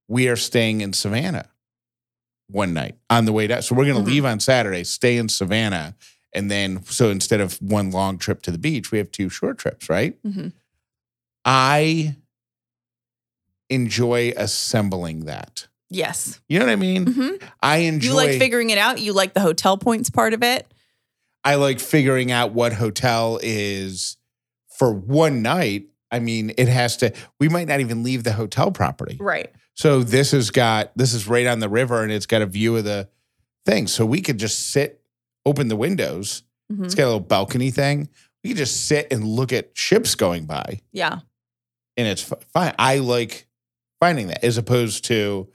we 0.08 0.28
are 0.28 0.36
staying 0.36 0.80
in 0.80 0.94
Savannah 0.94 1.50
one 2.48 2.72
night 2.72 2.96
on 3.10 3.26
the 3.26 3.32
way 3.32 3.46
down. 3.46 3.60
So 3.60 3.74
we're 3.74 3.84
going 3.84 3.96
to 3.96 4.02
Mhm. 4.02 4.14
leave 4.14 4.24
on 4.24 4.40
Saturday, 4.40 4.82
stay 4.84 5.18
in 5.18 5.28
Savannah. 5.28 5.94
And 6.32 6.50
then, 6.50 6.82
so 6.86 7.10
instead 7.10 7.40
of 7.40 7.60
one 7.60 7.90
long 7.90 8.16
trip 8.16 8.40
to 8.42 8.50
the 8.50 8.58
beach, 8.58 8.90
we 8.90 8.96
have 8.98 9.10
two 9.12 9.28
short 9.28 9.58
trips, 9.58 9.90
right? 9.90 10.20
Mhm. 10.22 10.52
I 11.44 12.16
enjoy 13.68 14.32
assembling 14.36 15.26
that. 15.26 15.68
Yes. 15.90 16.40
You 16.48 16.58
know 16.58 16.64
what 16.66 16.72
I 16.72 16.76
mean? 16.76 17.06
hmm 17.12 17.28
I 17.62 17.78
enjoy. 17.78 18.08
You 18.08 18.14
like 18.14 18.38
figuring 18.38 18.70
it 18.70 18.78
out. 18.78 19.00
You 19.00 19.12
like 19.12 19.34
the 19.34 19.40
hotel 19.40 19.76
points 19.76 20.08
part 20.10 20.32
of 20.32 20.42
it. 20.42 20.66
I 21.44 21.56
like 21.56 21.78
figuring 21.80 22.32
out 22.32 22.52
what 22.52 22.72
hotel 22.72 23.38
is 23.42 24.16
for 24.78 24.92
one 24.92 25.42
night. 25.42 25.86
I 26.10 26.20
mean, 26.20 26.52
it 26.56 26.68
has 26.68 26.96
to. 26.98 27.12
We 27.40 27.48
might 27.48 27.68
not 27.68 27.80
even 27.80 28.02
leave 28.02 28.24
the 28.24 28.32
hotel 28.32 28.70
property. 28.70 29.16
Right. 29.20 29.50
So 29.74 30.02
this 30.02 30.30
has 30.30 30.50
got 30.50 30.96
this 30.96 31.12
is 31.12 31.26
right 31.28 31.46
on 31.46 31.58
the 31.58 31.68
river, 31.68 32.02
and 32.02 32.12
it's 32.12 32.26
got 32.26 32.42
a 32.42 32.46
view 32.46 32.76
of 32.76 32.84
the 32.84 33.08
thing. 33.66 33.86
So 33.88 34.06
we 34.06 34.20
could 34.20 34.38
just 34.38 34.70
sit, 34.70 35.02
open 35.44 35.68
the 35.68 35.76
windows. 35.76 36.42
Mhm. 36.72 36.84
It's 36.84 36.94
got 36.94 37.04
a 37.04 37.06
little 37.06 37.20
balcony 37.20 37.70
thing. 37.70 38.08
We 38.42 38.50
could 38.50 38.56
just 38.58 38.86
sit 38.86 39.08
and 39.12 39.24
look 39.24 39.52
at 39.52 39.70
ships 39.74 40.14
going 40.14 40.44
by, 40.46 40.80
Yeah. 40.92 41.20
and 41.96 42.06
it's 42.06 42.22
fine. 42.52 42.74
I 42.78 42.98
like 42.98 43.46
finding 44.00 44.28
that 44.28 44.44
as 44.44 44.58
opposed 44.58 45.04
to, 45.06 45.48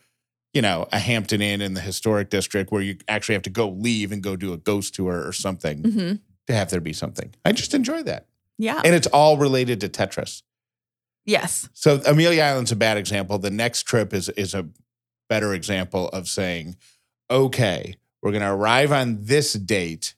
you 0.53 0.61
know, 0.61 0.87
a 0.91 0.99
Hampton 0.99 1.41
Inn 1.41 1.61
in 1.61 1.73
the 1.75 1.81
historic 1.81 2.29
district 2.29 2.71
where 2.71 2.81
you 2.81 2.97
actually 3.07 3.35
have 3.35 3.43
to 3.43 3.49
go 3.49 3.69
leave 3.69 4.11
and 4.11 4.23
go 4.23 4.35
do 4.35 4.51
a 4.53 4.57
ghost 4.57 4.95
tour 4.95 5.25
or 5.27 5.31
something 5.33 5.83
hmm 5.83 6.13
to 6.47 6.55
have 6.55 6.71
there 6.71 6.81
be 6.81 6.93
something. 6.93 7.35
I 7.45 7.51
just 7.51 7.75
enjoy 7.75 8.01
that. 8.03 8.25
Yeah. 8.57 8.81
And 8.83 8.95
it's 8.95 9.05
all 9.07 9.37
related 9.37 9.79
to 9.81 9.89
Tetris. 9.89 10.41
yes. 11.23 11.69
So 11.73 12.01
Amelia 12.07 12.41
Island's 12.41 12.71
a 12.71 12.75
bad 12.75 12.97
example. 12.97 13.37
The 13.37 13.51
next 13.51 13.83
trip 13.83 14.13
is 14.15 14.29
is 14.29 14.55
a 14.55 14.67
better 15.29 15.53
example 15.53 16.09
of 16.09 16.27
saying, 16.27 16.75
okay, 17.29 17.97
we're 18.23 18.31
gonna 18.31 18.55
arrive 18.55 18.91
on 18.91 19.19
this 19.25 19.53
date. 19.53 20.15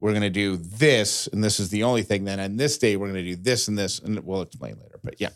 We're 0.00 0.14
gonna 0.14 0.30
do 0.30 0.56
this, 0.56 1.26
and 1.26 1.44
this 1.44 1.60
is 1.60 1.68
the 1.68 1.82
only 1.82 2.02
thing. 2.02 2.24
Then 2.24 2.40
on 2.40 2.56
this 2.56 2.78
day, 2.78 2.96
we're 2.96 3.08
gonna 3.08 3.22
do 3.22 3.36
this 3.36 3.68
and 3.68 3.76
this, 3.76 3.98
and 3.98 4.18
we'll 4.20 4.40
explain 4.40 4.78
later. 4.82 4.98
But 5.04 5.20
yeah, 5.20 5.28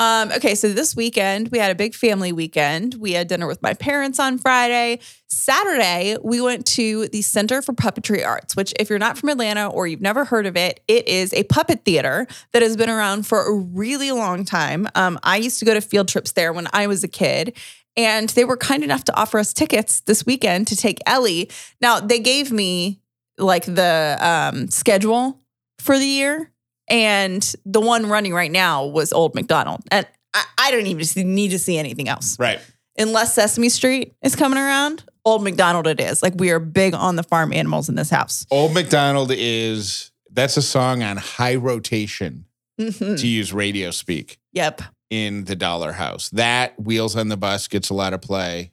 Um, 0.00 0.32
okay, 0.32 0.56
so 0.56 0.72
this 0.72 0.96
weekend 0.96 1.48
we 1.48 1.58
had 1.58 1.70
a 1.70 1.74
big 1.74 1.94
family 1.94 2.32
weekend. 2.32 2.94
We 2.94 3.12
had 3.12 3.28
dinner 3.28 3.46
with 3.46 3.62
my 3.62 3.74
parents 3.74 4.18
on 4.18 4.38
Friday. 4.38 4.98
Saturday, 5.28 6.16
we 6.22 6.40
went 6.40 6.66
to 6.66 7.06
the 7.08 7.22
Center 7.22 7.62
for 7.62 7.72
Puppetry 7.72 8.26
Arts, 8.26 8.56
which, 8.56 8.74
if 8.78 8.90
you're 8.90 8.98
not 8.98 9.16
from 9.16 9.28
Atlanta 9.28 9.68
or 9.68 9.86
you've 9.86 10.00
never 10.00 10.24
heard 10.24 10.46
of 10.46 10.56
it, 10.56 10.80
it 10.88 11.06
is 11.06 11.32
a 11.32 11.44
puppet 11.44 11.84
theater 11.84 12.26
that 12.52 12.62
has 12.62 12.76
been 12.76 12.90
around 12.90 13.26
for 13.26 13.46
a 13.46 13.52
really 13.52 14.10
long 14.10 14.44
time. 14.44 14.88
Um, 14.96 15.18
I 15.22 15.36
used 15.36 15.60
to 15.60 15.64
go 15.64 15.74
to 15.74 15.80
field 15.80 16.08
trips 16.08 16.32
there 16.32 16.52
when 16.52 16.66
I 16.72 16.86
was 16.88 17.04
a 17.04 17.08
kid. 17.08 17.56
And 17.96 18.28
they 18.30 18.44
were 18.44 18.56
kind 18.56 18.82
enough 18.82 19.04
to 19.04 19.16
offer 19.16 19.38
us 19.38 19.52
tickets 19.52 20.00
this 20.00 20.26
weekend 20.26 20.66
to 20.66 20.76
take 20.76 20.98
Ellie. 21.06 21.48
Now, 21.80 22.00
they 22.00 22.18
gave 22.18 22.50
me 22.50 23.00
like 23.38 23.64
the 23.64 24.18
um, 24.20 24.68
schedule 24.68 25.40
for 25.78 25.96
the 25.96 26.06
year 26.06 26.50
and 26.88 27.54
the 27.64 27.80
one 27.80 28.06
running 28.08 28.32
right 28.34 28.50
now 28.50 28.84
was 28.86 29.12
Old 29.12 29.34
McDonald. 29.34 29.82
And 29.90 30.06
I, 30.34 30.44
I 30.58 30.70
don't 30.70 30.86
even 30.86 31.04
see- 31.04 31.24
need 31.24 31.50
to 31.50 31.58
see 31.58 31.78
anything 31.78 32.08
else. 32.08 32.38
right. 32.38 32.60
Unless 32.96 33.34
Sesame 33.34 33.68
Street 33.70 34.14
is 34.22 34.36
coming 34.36 34.56
around, 34.58 35.02
Old 35.24 35.42
McDonald 35.42 35.88
it 35.88 35.98
is. 36.00 36.22
Like 36.22 36.34
we 36.36 36.50
are 36.52 36.60
big 36.60 36.94
on 36.94 37.16
the 37.16 37.24
farm 37.24 37.52
animals 37.52 37.88
in 37.88 37.96
this 37.96 38.08
house. 38.10 38.46
Old 38.52 38.72
McDonald 38.72 39.32
is 39.34 40.12
that's 40.30 40.56
a 40.56 40.62
song 40.62 41.02
on 41.02 41.16
high 41.16 41.56
rotation 41.56 42.44
Mhm. 42.80 43.18
to 43.20 43.26
use 43.26 43.52
radio 43.52 43.90
speak 43.90 44.38
Yep. 44.52 44.82
in 45.10 45.44
the 45.44 45.56
Dollar 45.56 45.90
House. 45.92 46.28
That 46.30 46.78
Wheels 46.80 47.16
on 47.16 47.28
the 47.28 47.36
Bus 47.36 47.66
gets 47.66 47.90
a 47.90 47.94
lot 47.94 48.12
of 48.12 48.20
play, 48.20 48.70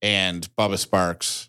and 0.00 0.48
Bubba 0.56 0.74
Sparxxx, 0.84 1.48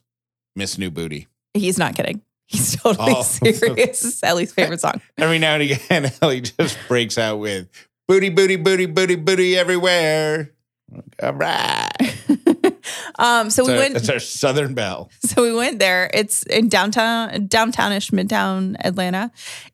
Miss 0.55 0.77
New 0.77 0.91
Booty. 0.91 1.27
He's 1.53 1.77
not 1.77 1.95
kidding. 1.95 2.22
He's 2.47 2.75
totally 2.75 3.13
Oh. 3.15 3.21
serious. 3.23 4.03
It's 4.03 4.23
Ellie's 4.23 4.53
favorite 4.53 4.81
song. 4.81 5.01
Every 5.17 5.39
now 5.39 5.55
and 5.55 5.63
again, 5.63 6.12
Ellie 6.21 6.41
just 6.41 6.77
breaks 6.88 7.17
out 7.17 7.38
with 7.39 7.67
booty, 8.07 8.29
booty, 8.29 8.55
booty, 8.57 8.85
booty, 8.85 9.15
booty 9.15 9.57
everywhere. 9.57 10.51
All 11.21 11.33
right. 11.33 11.89
Um, 13.17 13.50
so 13.50 13.65
we 13.65 13.73
went. 13.73 13.95
It's 13.95 14.09
our 14.09 14.19
Southern 14.19 14.73
Belle. 14.73 15.09
So 15.21 15.41
we 15.41 15.53
went 15.53 15.79
there. 15.79 16.09
It's 16.13 16.43
in 16.43 16.69
downtown, 16.69 17.47
downtownish, 17.47 18.12
midtown 18.12 18.75
Atlanta, 18.83 19.31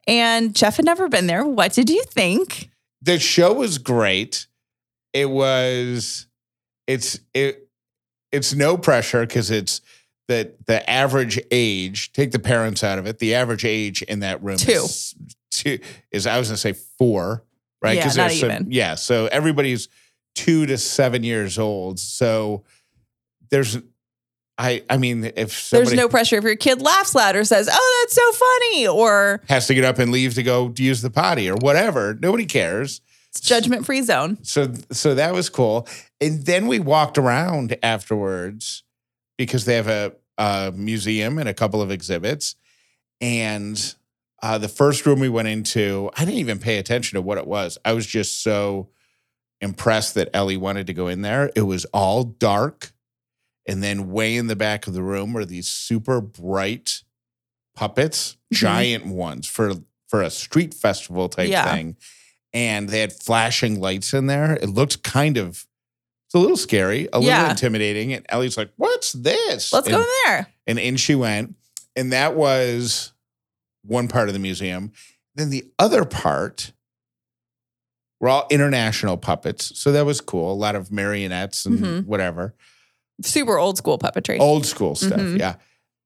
and 0.08 0.56
Jeff 0.56 0.76
had 0.78 0.86
never 0.86 1.10
been 1.10 1.28
there. 1.28 1.46
What 1.46 1.74
did 1.74 1.90
you 1.90 2.04
think? 2.04 2.70
The 3.02 3.18
show 3.20 3.54
was 3.54 3.78
great. 3.78 4.48
It 5.14 5.30
was. 5.30 6.28
It's 6.88 7.20
it. 7.34 7.68
It's 8.32 8.54
no 8.54 8.78
pressure 8.78 9.26
because 9.26 9.50
it's 9.52 9.82
the 10.30 10.54
the 10.68 10.88
average 10.90 11.42
age. 11.52 12.14
Take 12.14 12.32
the 12.32 12.40
parents 12.40 12.84
out 12.84 13.00
of 13.00 13.08
it. 13.08 13.18
The 13.20 13.34
average 13.36 13.66
age 13.66 14.02
in 14.04 14.20
that 14.20 14.42
room 14.42 14.58
Two. 14.58 14.72
is 14.72 15.16
two. 15.52 15.80
Is 16.12 16.26
I 16.28 16.38
was 16.38 16.48
gonna 16.48 16.58
say 16.58 16.74
four, 16.74 17.44
right? 17.82 17.98
Yeah, 17.98 18.06
not 18.16 18.32
some- 18.32 18.52
even. 18.52 18.72
yeah, 18.72 18.96
so 18.96 19.26
everybody's 19.26 19.90
two 20.36 20.66
to 20.68 20.78
seven 20.78 21.24
years 21.24 21.58
old. 21.60 22.00
So 22.00 22.64
there's. 23.50 23.78
I 24.60 24.84
I 24.90 24.98
mean, 24.98 25.24
if 25.36 25.54
somebody 25.54 25.90
There's 25.92 25.98
no 25.98 26.10
pressure 26.10 26.38
if 26.38 26.44
your 26.44 26.56
kid 26.58 26.82
laughs 26.82 27.16
loud 27.16 27.36
or 27.36 27.44
says, 27.44 27.68
"Oh, 27.72 28.02
that's 28.04 28.14
so 28.14 28.32
funny," 28.34 28.88
or 28.88 29.42
has 29.50 29.68
to 29.68 29.74
get 29.74 29.84
up 29.86 29.98
and 30.00 30.12
leave 30.12 30.36
to 30.36 30.44
go 30.44 30.72
use 30.78 31.02
the 31.02 31.10
potty 31.10 31.50
or 31.50 31.56
whatever, 31.56 32.14
nobody 32.22 32.46
cares. 32.46 33.02
it's 33.30 33.40
judgment 33.40 33.86
free 33.86 34.02
zone. 34.04 34.38
So 34.44 34.74
so 34.92 35.16
that 35.16 35.34
was 35.34 35.50
cool. 35.50 35.88
And 36.22 36.46
then 36.46 36.68
we 36.68 36.78
walked 36.80 37.18
around 37.18 37.78
afterwards 37.82 38.84
because 39.38 39.64
they 39.64 39.76
have 39.76 39.88
a, 39.88 40.12
a 40.40 40.72
museum 40.76 41.38
and 41.38 41.48
a 41.48 41.54
couple 41.54 41.82
of 41.82 41.92
exhibits. 41.92 42.56
And 43.22 43.96
uh, 44.42 44.58
the 44.58 44.70
first 44.70 45.06
room 45.06 45.20
we 45.20 45.30
went 45.30 45.50
into, 45.50 46.10
I 46.16 46.26
didn't 46.26 46.40
even 46.40 46.58
pay 46.60 46.78
attention 46.80 47.18
to 47.18 47.22
what 47.22 47.38
it 47.38 47.46
was. 47.46 47.78
I 47.86 47.94
was 47.94 48.08
just 48.08 48.42
so 48.42 48.90
impressed 49.62 50.16
that 50.16 50.30
Ellie 50.34 50.58
wanted 50.58 50.88
to 50.88 50.94
go 50.94 51.08
in 51.08 51.22
there. 51.22 51.52
It 51.56 51.64
was 51.64 51.84
all 51.86 52.24
dark. 52.24 52.94
And 53.68 53.84
then 53.84 54.10
way 54.12 54.36
in 54.38 54.48
the 54.48 54.56
back 54.56 54.88
of 54.88 54.94
the 54.94 55.04
room 55.04 55.34
were 55.34 55.46
these 55.46 55.68
super 55.68 56.22
bright 56.22 57.04
puppets, 57.76 58.38
Mhm. 58.54 58.58
giant 58.58 59.06
ones 59.06 59.46
for 59.48 59.74
for 60.08 60.24
a 60.24 60.32
street 60.32 60.74
festival 60.74 61.30
type 61.30 61.50
Yeah. 61.52 61.72
thing. 61.72 61.96
And 62.52 62.90
they 62.90 63.02
had 63.02 63.14
flashing 63.14 63.80
lights 63.80 64.12
in 64.12 64.26
there. 64.26 64.54
It 64.56 64.70
looked 64.70 65.04
kind 65.04 65.38
of 65.38 65.68
it's 66.30 66.36
a 66.36 66.40
little 66.40 66.58
scary, 66.58 67.08
a 67.12 67.18
little 67.20 67.24
Yeah. 67.34 67.50
intimidating. 67.50 68.14
And 68.14 68.24
Ellie's 68.30 68.56
like, 68.56 68.70
"What's 68.78 69.14
this?" 69.14 69.74
Let's 69.74 69.88
and, 69.88 69.96
go 69.96 70.02
in 70.02 70.08
there. 70.26 70.48
and 70.68 70.78
in 70.78 70.96
she 70.96 71.16
went. 71.16 71.56
And 71.96 72.14
that 72.14 72.36
was 72.36 73.14
one 73.84 74.08
part 74.08 74.30
of 74.30 74.34
the 74.34 74.40
museum. 74.40 74.92
Then 75.34 75.50
the 75.50 75.66
other 75.80 76.06
part 76.06 76.72
were 78.20 78.30
all 78.30 78.46
international 78.52 79.18
puppets. 79.18 79.72
So 79.80 79.92
that 79.92 80.06
was 80.06 80.22
cool. 80.22 80.52
A 80.52 80.54
lot 80.54 80.76
of 80.76 80.92
marionettes 80.92 81.66
and 81.66 81.80
Mhm. 81.80 82.06
whatever. 82.06 82.54
Super 83.24 83.58
old 83.58 83.78
school 83.78 83.98
puppetry. 83.98 84.40
Old 84.40 84.66
school 84.66 84.94
stuff. 84.96 85.20
Mhm. 85.20 85.40
Yeah. 85.40 85.56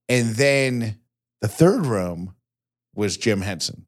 And 0.08 0.36
then 0.36 1.00
the 1.42 1.48
third 1.48 1.86
room 1.86 2.34
was 2.96 3.18
Jim 3.18 3.42
Henson. 3.42 3.88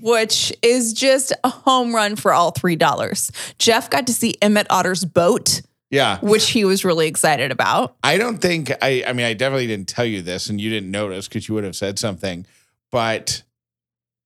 Which 0.00 0.52
is 0.62 0.92
just 0.92 1.32
a 1.44 1.48
home 1.50 1.94
run 1.94 2.16
for 2.16 2.32
all 2.32 2.50
three 2.52 2.76
dollars. 2.76 3.30
Jeff 3.58 3.90
got 3.90 4.06
to 4.06 4.12
see 4.12 4.34
Emmett 4.40 4.66
Otter's 4.70 5.04
boat, 5.04 5.62
Yeah. 5.90 6.18
which 6.20 6.50
he 6.50 6.64
was 6.64 6.84
really 6.84 7.06
excited 7.08 7.50
about. 7.50 7.96
I 8.02 8.16
don't 8.18 8.38
think 8.38 8.70
I 8.82 9.04
I 9.06 9.12
mean 9.12 9.26
I 9.26 9.34
definitely 9.34 9.66
didn't 9.66 9.88
tell 9.88 10.04
you 10.06 10.22
this 10.22 10.48
and 10.48 10.60
you 10.60 10.70
didn't 10.70 10.90
notice 10.90 11.28
because 11.28 11.48
you 11.48 11.54
would 11.54 11.64
have 11.64 11.76
said 11.76 11.98
something. 11.98 12.46
But 12.90 13.42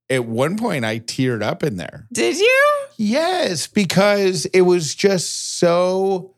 at 0.09 0.25
one 0.25 0.57
point 0.57 0.85
I 0.85 1.01
teared 1.01 1.43
up 1.43 1.63
in 1.63 1.77
there. 1.77 2.07
Did 2.13 2.37
you? 2.39 2.63
Yes, 2.97 3.67
because 3.67 4.47
it 4.47 4.61
was 4.63 4.95
just 4.95 5.59
so. 5.59 6.33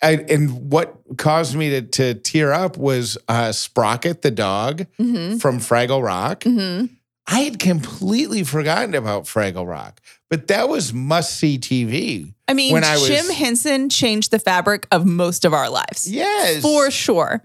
I, 0.00 0.12
and 0.28 0.70
what 0.70 0.96
caused 1.16 1.56
me 1.56 1.70
to, 1.70 1.82
to 1.82 2.14
tear 2.14 2.52
up 2.52 2.76
was 2.78 3.18
uh, 3.26 3.50
Sprocket 3.50 4.22
the 4.22 4.30
dog 4.30 4.86
Mm-hmm. 4.98 5.38
from 5.38 5.58
Fraggle 5.58 6.04
Rock. 6.04 6.40
Mm-hmm. 6.44 6.94
I 7.30 7.40
had 7.40 7.58
completely 7.58 8.42
forgotten 8.42 8.94
about 8.94 9.24
Fraggle 9.24 9.68
Rock, 9.68 10.00
but 10.30 10.48
that 10.48 10.68
was 10.68 10.94
must 10.94 11.36
see 11.36 11.58
TV. 11.58 12.32
I 12.48 12.54
mean, 12.54 12.72
When 12.72 12.84
I 12.84 12.94
was- 12.94 13.06
Jim 13.06 13.28
Henson 13.28 13.90
changed 13.90 14.30
the 14.30 14.38
fabric 14.38 14.86
of 14.90 15.04
most 15.04 15.44
of 15.44 15.52
our 15.52 15.68
lives. 15.68 16.10
Yes, 16.10 16.62
For 16.62 16.90
sure. 16.90 17.42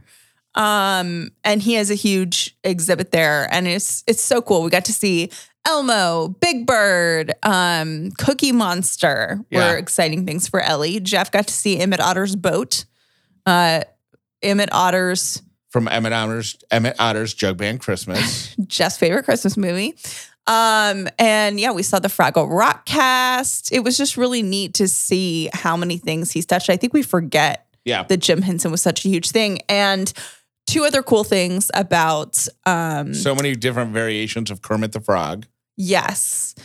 Um, 0.55 1.31
and 1.43 1.61
he 1.61 1.73
has 1.73 1.89
a 1.91 1.95
huge 1.95 2.55
exhibit 2.63 3.11
there, 3.11 3.47
and 3.51 3.67
it's 3.67 4.03
it's 4.07 4.23
so 4.23 4.41
cool. 4.41 4.61
We 4.63 4.69
got 4.69 4.85
to 4.85 4.93
see 4.93 5.31
Elmo, 5.65 6.29
Big 6.39 6.65
Bird, 6.67 7.33
um, 7.43 8.11
Cookie 8.19 8.51
Monster 8.51 9.39
Yeah. 9.49 9.71
were 9.71 9.77
exciting 9.77 10.25
things 10.25 10.47
for 10.47 10.59
Ellie. 10.61 10.99
Jeff 10.99 11.31
got 11.31 11.47
to 11.47 11.53
see 11.53 11.79
Emmett 11.79 11.99
Otter's 11.99 12.35
boat. 12.35 12.85
Uh, 13.45 13.81
Emmett 14.43 14.69
Otter's 14.71 15.41
from 15.73 15.87
Emmett 15.87 16.13
Otter's 16.13 16.55
Emmett 16.71 16.95
Otter's 16.99 17.33
Jug 17.33 17.57
Band 17.57 17.81
Christmas. 17.81 18.55
Jeff's 18.67 18.97
favorite 18.97 19.25
Christmas 19.25 19.57
movie. 19.57 19.95
Um, 20.45 21.07
and 21.17 21.59
yeah, 21.59 21.71
we 21.71 21.83
saw 21.83 21.99
the 21.99 22.09
Fraggle 22.09 22.47
Rock 22.49 22.85
cast. 22.85 23.71
It 23.71 23.79
was 23.79 23.97
just 23.97 24.15
really 24.15 24.43
neat 24.43 24.75
to 24.75 24.87
see 24.87 25.49
how 25.51 25.75
many 25.75 25.97
things 25.97 26.31
he's 26.31 26.45
touched. 26.45 26.69
I 26.69 26.77
think 26.77 26.93
we 26.93 27.01
forget 27.01 27.65
yeah, 27.85 28.03
that 28.03 28.17
Jim 28.17 28.41
Henson 28.41 28.69
was 28.71 28.81
such 28.81 29.03
a 29.03 29.09
huge 29.09 29.31
thing. 29.31 29.59
And 29.67 30.13
two 30.67 30.85
other 30.85 31.01
cool 31.01 31.23
things 31.23 31.71
about 31.73 32.47
um 32.65 33.13
so 33.13 33.33
many 33.33 33.55
different 33.55 33.91
variations 33.91 34.51
of 34.51 34.61
Kermit 34.61 34.91
the 34.91 35.01
Frog. 35.01 35.47
yes. 35.75 36.55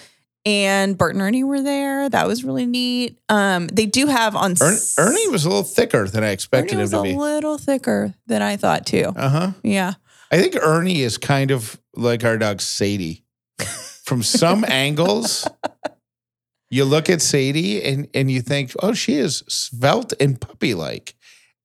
And 0.45 0.97
Bert 0.97 1.15
and 1.15 1.23
Ernie 1.23 1.45
were 1.45 1.61
there. 1.61 2.09
That 2.09 2.27
was 2.27 2.45
really 2.45 2.65
neat. 2.65 3.19
Um, 3.29 3.67
they 3.67 3.87
do 3.87 4.07
have 4.07 4.35
on 4.35 4.55
Ern, 4.63 4.79
Ernie 4.99 5.29
was 5.29 5.45
a 5.45 5.49
little 5.49 5.65
thicker 5.65 6.09
than 6.09 6.25
I 6.25 6.31
expected 6.31 6.75
Ernie 6.75 6.81
him 6.81 6.85
was 6.85 6.91
to 6.93 6.99
a 7.01 7.03
be. 7.03 7.15
little 7.15 7.59
thicker 7.59 8.15
than 8.27 8.41
I 8.41 8.57
thought 8.57 8.87
too. 8.87 9.13
Uh 9.15 9.29
huh. 9.29 9.51
Yeah. 9.63 9.95
I 10.31 10.41
think 10.41 10.57
Ernie 10.57 11.03
is 11.03 11.19
kind 11.19 11.51
of 11.51 11.81
like 11.95 12.25
our 12.25 12.39
dog 12.39 12.61
Sadie. 12.61 13.25
From 14.05 14.23
some 14.23 14.65
angles, 14.69 15.47
you 16.71 16.85
look 16.85 17.11
at 17.11 17.21
Sadie 17.21 17.83
and, 17.83 18.09
and 18.15 18.31
you 18.31 18.41
think, 18.41 18.73
oh, 18.83 18.95
she 18.95 19.15
is 19.15 19.43
svelte 19.49 20.15
and 20.21 20.41
puppy 20.41 20.73
like. 20.75 21.15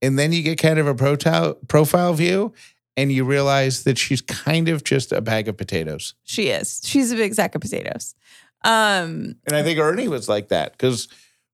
And 0.01 0.19
then 0.19 0.33
you 0.33 0.43
get 0.43 0.57
kind 0.57 0.79
of 0.79 0.87
a 0.87 0.95
profile, 0.95 1.53
profile 1.69 2.13
view 2.13 2.53
and 2.97 3.11
you 3.11 3.23
realize 3.23 3.83
that 3.85 3.97
she's 3.97 4.21
kind 4.21 4.67
of 4.69 4.83
just 4.83 5.11
a 5.11 5.21
bag 5.21 5.47
of 5.47 5.57
potatoes. 5.57 6.13
She 6.23 6.49
is. 6.49 6.81
She's 6.83 7.11
a 7.11 7.15
big 7.15 7.33
sack 7.33 7.55
of 7.55 7.61
potatoes. 7.61 8.13
Um, 8.63 9.35
And 9.45 9.55
I 9.55 9.63
think 9.63 9.79
Ernie 9.79 10.07
was 10.07 10.27
like 10.29 10.49
that 10.49 10.71
because 10.73 11.07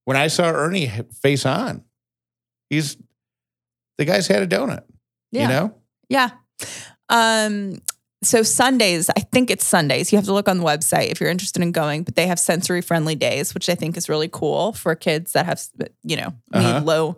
when 0.05 0.17
I 0.17 0.27
saw 0.27 0.49
Ernie 0.49 0.91
face 1.21 1.45
on, 1.45 1.83
he's 2.69 2.97
the 3.97 4.05
guy's 4.05 4.27
had 4.27 4.41
a 4.43 4.47
donut, 4.47 4.83
yeah. 5.31 5.41
you 5.41 5.47
know? 5.47 5.75
Yeah. 6.07 6.29
Um, 7.09 7.81
so 8.21 8.43
Sundays, 8.43 9.09
I 9.09 9.21
think 9.21 9.49
it's 9.49 9.65
Sundays. 9.65 10.11
You 10.11 10.17
have 10.17 10.25
to 10.25 10.33
look 10.33 10.47
on 10.49 10.57
the 10.57 10.63
website 10.63 11.11
if 11.11 11.19
you're 11.21 11.29
interested 11.29 11.61
in 11.61 11.71
going, 11.71 12.03
but 12.03 12.15
they 12.15 12.27
have 12.27 12.39
sensory 12.39 12.81
friendly 12.81 13.15
days, 13.15 13.53
which 13.53 13.69
I 13.69 13.75
think 13.75 13.97
is 13.97 14.09
really 14.09 14.27
cool 14.29 14.73
for 14.73 14.93
kids 14.95 15.33
that 15.33 15.45
have, 15.45 15.61
you 16.03 16.17
know, 16.17 16.33
Uh-huh. 16.53 16.79
need 16.79 16.85
low, 16.85 17.17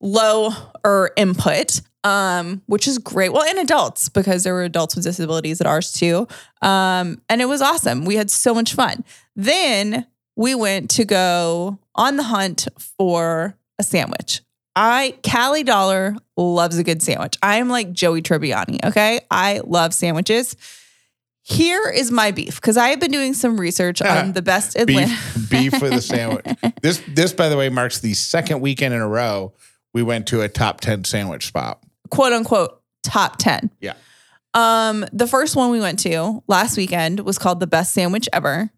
low 0.00 0.52
or 0.84 1.10
input. 1.16 1.80
Um, 2.04 2.62
which 2.66 2.86
is 2.86 2.98
great. 2.98 3.32
Well, 3.32 3.42
and 3.42 3.58
adults, 3.58 4.08
because 4.08 4.44
there 4.44 4.54
were 4.54 4.62
adults 4.62 4.94
with 4.94 5.04
disabilities 5.04 5.60
at 5.60 5.66
ours 5.66 5.92
too. 5.92 6.28
Um, 6.62 7.20
and 7.28 7.40
it 7.42 7.46
was 7.46 7.60
awesome. 7.60 8.04
We 8.04 8.14
had 8.14 8.30
so 8.30 8.54
much 8.54 8.74
fun. 8.74 9.04
Then 9.34 10.06
we 10.36 10.54
went 10.54 10.90
to 10.90 11.04
go 11.04 11.80
on 11.96 12.16
the 12.16 12.22
hunt 12.22 12.68
for 12.96 13.56
a 13.78 13.82
sandwich. 13.82 14.42
I 14.76 15.16
Callie 15.28 15.64
Dollar 15.64 16.16
loves 16.36 16.78
a 16.78 16.84
good 16.84 17.02
sandwich. 17.02 17.36
I 17.42 17.56
am 17.56 17.68
like 17.68 17.92
Joey 17.92 18.22
Tribbiani, 18.22 18.84
okay? 18.84 19.20
I 19.28 19.60
love 19.64 19.92
sandwiches. 19.92 20.54
Here 21.42 21.88
is 21.88 22.12
my 22.12 22.30
beef 22.30 22.60
because 22.60 22.76
I 22.76 22.90
have 22.90 23.00
been 23.00 23.10
doing 23.10 23.34
some 23.34 23.58
research 23.58 24.00
on 24.00 24.32
the 24.34 24.42
best 24.42 24.76
Atlanta. 24.76 25.08
beef 25.48 25.72
beef 25.72 25.82
with 25.82 25.92
a 25.92 26.00
sandwich. 26.00 26.46
This 26.82 27.02
this 27.08 27.32
by 27.32 27.48
the 27.48 27.56
way 27.56 27.68
marks 27.70 27.98
the 27.98 28.14
second 28.14 28.60
weekend 28.60 28.94
in 28.94 29.00
a 29.00 29.08
row 29.08 29.52
we 29.92 30.02
went 30.04 30.28
to 30.28 30.42
a 30.42 30.48
top 30.48 30.80
10 30.80 31.04
sandwich 31.04 31.46
spot. 31.46 31.82
Quote 32.10 32.32
unquote 32.32 32.80
top 33.02 33.36
10. 33.38 33.70
Yeah. 33.80 33.94
Um, 34.54 35.04
the 35.12 35.26
first 35.26 35.56
one 35.56 35.70
we 35.70 35.80
went 35.80 35.98
to 36.00 36.42
last 36.48 36.76
weekend 36.76 37.20
was 37.20 37.38
called 37.38 37.60
the 37.60 37.66
best 37.66 37.92
sandwich 37.92 38.28
ever. 38.32 38.70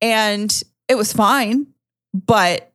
And 0.00 0.62
it 0.88 0.96
was 0.96 1.12
fine, 1.12 1.66
but 2.14 2.72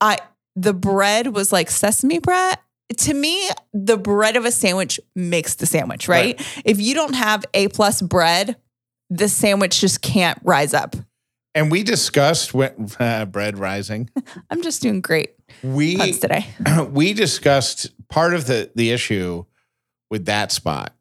I 0.00 0.18
the 0.54 0.74
bread 0.74 1.28
was 1.28 1.52
like 1.52 1.70
sesame 1.70 2.18
bread. 2.18 2.58
To 2.96 3.14
me, 3.14 3.48
the 3.72 3.96
bread 3.96 4.36
of 4.36 4.44
a 4.44 4.50
sandwich 4.50 4.98
makes 5.14 5.54
the 5.54 5.66
sandwich, 5.66 6.08
right? 6.08 6.40
If 6.64 6.80
you 6.80 6.94
don't 6.94 7.14
have 7.14 7.44
A 7.54 7.68
plus 7.68 8.02
bread, 8.02 8.56
the 9.10 9.28
sandwich 9.28 9.80
just 9.80 10.02
can't 10.02 10.38
rise 10.42 10.74
up. 10.74 10.96
And 11.54 11.70
we 11.70 11.82
discussed 11.82 12.54
when 12.54 12.88
uh, 12.98 13.24
bread 13.26 13.58
rising. 13.58 14.10
I'm 14.50 14.62
just 14.62 14.82
doing 14.82 15.00
great 15.00 15.37
We 15.62 15.96
puns 15.96 16.18
today. 16.18 16.46
we 16.90 17.12
discussed 17.12 17.90
part 18.08 18.34
of 18.34 18.46
the 18.46 18.70
the 18.74 18.90
issue 18.90 19.44
with 20.10 20.26
that 20.26 20.52
spot 20.52 20.94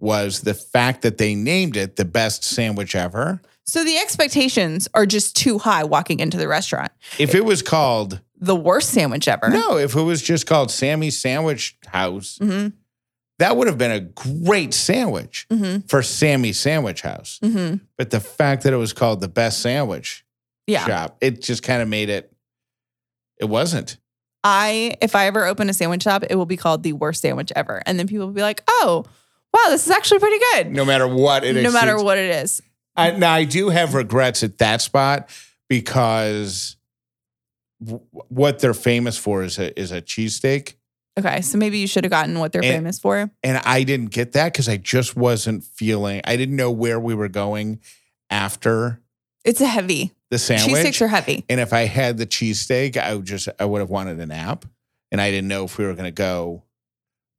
was 0.00 0.42
the 0.42 0.54
fact 0.54 1.02
that 1.02 1.18
they 1.18 1.34
named 1.34 1.76
it 1.76 1.96
the 1.96 2.04
best 2.04 2.44
sandwich 2.44 2.94
ever. 2.94 3.40
So 3.64 3.84
the 3.84 3.98
expectations 3.98 4.88
are 4.94 5.04
just 5.06 5.36
too 5.36 5.58
high 5.58 5.84
walking 5.84 6.20
into 6.20 6.38
the 6.38 6.48
restaurant. 6.48 6.90
If 7.18 7.34
it 7.34 7.44
was 7.44 7.60
called 7.62 8.20
the 8.40 8.56
worst 8.56 8.90
sandwich 8.90 9.26
ever. 9.28 9.50
No, 9.50 9.76
if 9.76 9.94
it 9.96 10.02
was 10.02 10.22
just 10.22 10.46
called 10.46 10.70
Sammy's 10.70 11.20
Sandwich 11.20 11.76
House, 11.88 12.38
Mm-hmm. 12.40 12.68
that 13.40 13.56
would 13.56 13.66
have 13.66 13.76
been 13.78 13.90
a 13.90 14.00
great 14.00 14.72
sandwich 14.72 15.46
Mm-hmm. 15.50 15.86
for 15.88 16.02
Sammy's 16.02 16.58
Sandwich 16.58 17.02
House. 17.02 17.40
Mm-hmm. 17.42 17.84
But 17.96 18.10
the 18.10 18.20
fact 18.20 18.62
that 18.62 18.72
it 18.72 18.76
was 18.76 18.92
called 18.92 19.20
the 19.20 19.28
best 19.28 19.60
sandwich 19.60 20.24
Yeah. 20.68 20.86
shop, 20.86 21.16
it 21.20 21.42
just 21.42 21.62
kind 21.64 21.82
of 21.82 21.88
made 21.88 22.08
it, 22.08 22.32
it 23.40 23.46
wasn't. 23.46 23.96
I 24.44 24.96
if 25.00 25.14
I 25.14 25.26
ever 25.26 25.44
open 25.46 25.68
a 25.68 25.74
sandwich 25.74 26.02
shop, 26.04 26.24
it 26.28 26.36
will 26.36 26.46
be 26.46 26.56
called 26.56 26.82
the 26.82 26.92
worst 26.92 27.22
sandwich 27.22 27.52
ever. 27.56 27.82
And 27.86 27.98
then 27.98 28.06
people 28.06 28.26
will 28.26 28.34
be 28.34 28.42
like, 28.42 28.62
oh, 28.68 29.04
wow, 29.52 29.70
this 29.70 29.84
is 29.86 29.90
actually 29.90 30.20
pretty 30.20 30.38
good. 30.52 30.70
No 30.72 30.84
matter 30.84 31.08
what 31.08 31.44
it 31.44 31.56
is. 31.56 31.64
no 31.64 31.72
matter 31.72 32.02
what 32.02 32.18
it 32.18 32.30
is. 32.36 32.60
I, 32.96 33.12
now, 33.12 33.32
I 33.32 33.44
do 33.44 33.68
have 33.68 33.94
regrets 33.94 34.42
at 34.42 34.58
that 34.58 34.80
spot 34.80 35.30
because 35.68 36.76
w- 37.84 38.02
what 38.10 38.58
they're 38.58 38.74
famous 38.74 39.16
for 39.16 39.42
is 39.44 39.58
a, 39.58 39.78
is 39.78 39.92
a 39.92 40.02
cheesesteak. 40.02 40.74
Okay. 41.18 41.40
So 41.42 41.58
maybe 41.58 41.78
you 41.78 41.86
should 41.86 42.04
have 42.04 42.10
gotten 42.10 42.38
what 42.38 42.52
they're 42.52 42.64
And- 42.64 42.74
famous 42.74 42.98
for. 42.98 43.30
And 43.42 43.58
I 43.64 43.82
didn't 43.84 44.10
get 44.10 44.32
that 44.32 44.52
because 44.52 44.68
I 44.68 44.76
just 44.78 45.16
wasn't 45.16 45.64
feeling, 45.64 46.20
I 46.24 46.36
didn't 46.36 46.56
know 46.56 46.70
where 46.70 46.98
we 46.98 47.14
were 47.14 47.28
going 47.28 47.80
after 48.30 49.00
It's 49.48 49.60
a 49.60 49.66
heavy. 49.66 50.12
the 50.30 50.38
sandwich. 50.38 50.84
Cheesesteaks 50.84 51.00
are 51.00 51.08
heavy. 51.08 51.44
and 51.48 51.60
if 51.60 51.72
I 51.72 51.86
had 51.86 52.18
the 52.18 52.26
cheesesteak, 52.26 52.96
I 52.96 53.14
would 53.14 53.24
just, 53.24 53.48
I 53.58 53.64
would 53.64 53.80
have 53.80 53.90
wanted 53.90 54.20
a 54.20 54.26
nap. 54.26 54.64
And 55.10 55.20
I 55.20 55.30
didn't 55.30 55.48
know 55.48 55.64
if 55.64 55.78
we 55.78 55.86
were 55.86 55.94
going 55.94 56.04
to 56.04 56.10
go, 56.10 56.64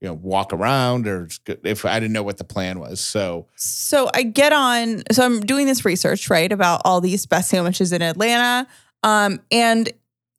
you 0.01 0.08
know, 0.08 0.16
walk 0.16 0.54
around 0.54 1.08
or 1.08 1.30
if 1.46 1.86
I 1.86 2.00
didn't 2.00 2.13
know 2.13 2.24
what 2.24 2.38
the 2.38 2.44
plan 2.44 2.80
was. 2.80 3.00
So, 3.00 3.48
So 3.56 4.10
I 4.13 4.24
get 4.24 4.54
on, 4.54 5.04
so 5.12 5.24
I'm 5.24 5.42
doing 5.42 5.68
this 5.68 5.86
research, 5.86 6.30
right, 6.32 6.51
about 6.51 6.82
all 6.84 7.00
these 7.00 7.28
best 7.28 7.50
sandwiches 7.50 7.92
in 7.92 8.01
Atlanta. 8.01 8.68
Um, 9.04 9.39
and 9.51 9.89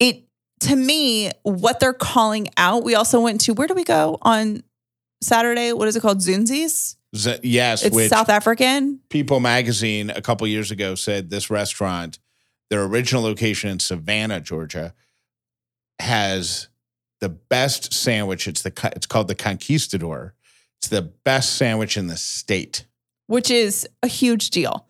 it 0.00 0.24
to 0.60 0.76
me, 0.76 1.30
what 1.42 1.80
they're 1.80 1.92
calling 1.92 2.48
out, 2.56 2.82
we 2.82 2.94
also 2.94 3.20
went 3.20 3.40
to 3.42 3.54
where 3.54 3.66
do 3.66 3.74
we 3.74 3.84
go 3.84 4.18
on 4.22 4.62
Saturday? 5.22 5.72
What 5.72 5.88
is 5.88 5.96
it 5.96 6.00
called? 6.00 6.18
Zunzi's? 6.18 6.96
Z- 7.14 7.38
yes, 7.42 7.84
It's 7.84 7.94
which 7.94 8.08
South 8.10 8.28
African. 8.28 9.00
People 9.08 9.40
magazine 9.40 10.10
a 10.10 10.22
couple 10.22 10.46
years 10.46 10.70
ago 10.70 10.94
said 10.94 11.30
this 11.30 11.50
restaurant, 11.50 12.18
their 12.70 12.82
original 12.84 13.22
location 13.22 13.70
in 13.70 13.78
Savannah, 13.80 14.40
Georgia, 14.40 14.94
has 15.98 16.68
the 17.20 17.28
best 17.28 17.92
sandwich. 17.92 18.48
It's 18.48 18.62
the 18.62 18.72
it's 18.96 19.06
called 19.06 19.28
the 19.28 19.34
Conquistador. 19.34 20.34
It's 20.78 20.88
the 20.88 21.02
best 21.02 21.56
sandwich 21.56 21.96
in 21.96 22.06
the 22.06 22.16
state. 22.16 22.86
which 23.26 23.50
is 23.50 23.86
a 24.02 24.08
huge 24.08 24.50
deal. 24.50 24.86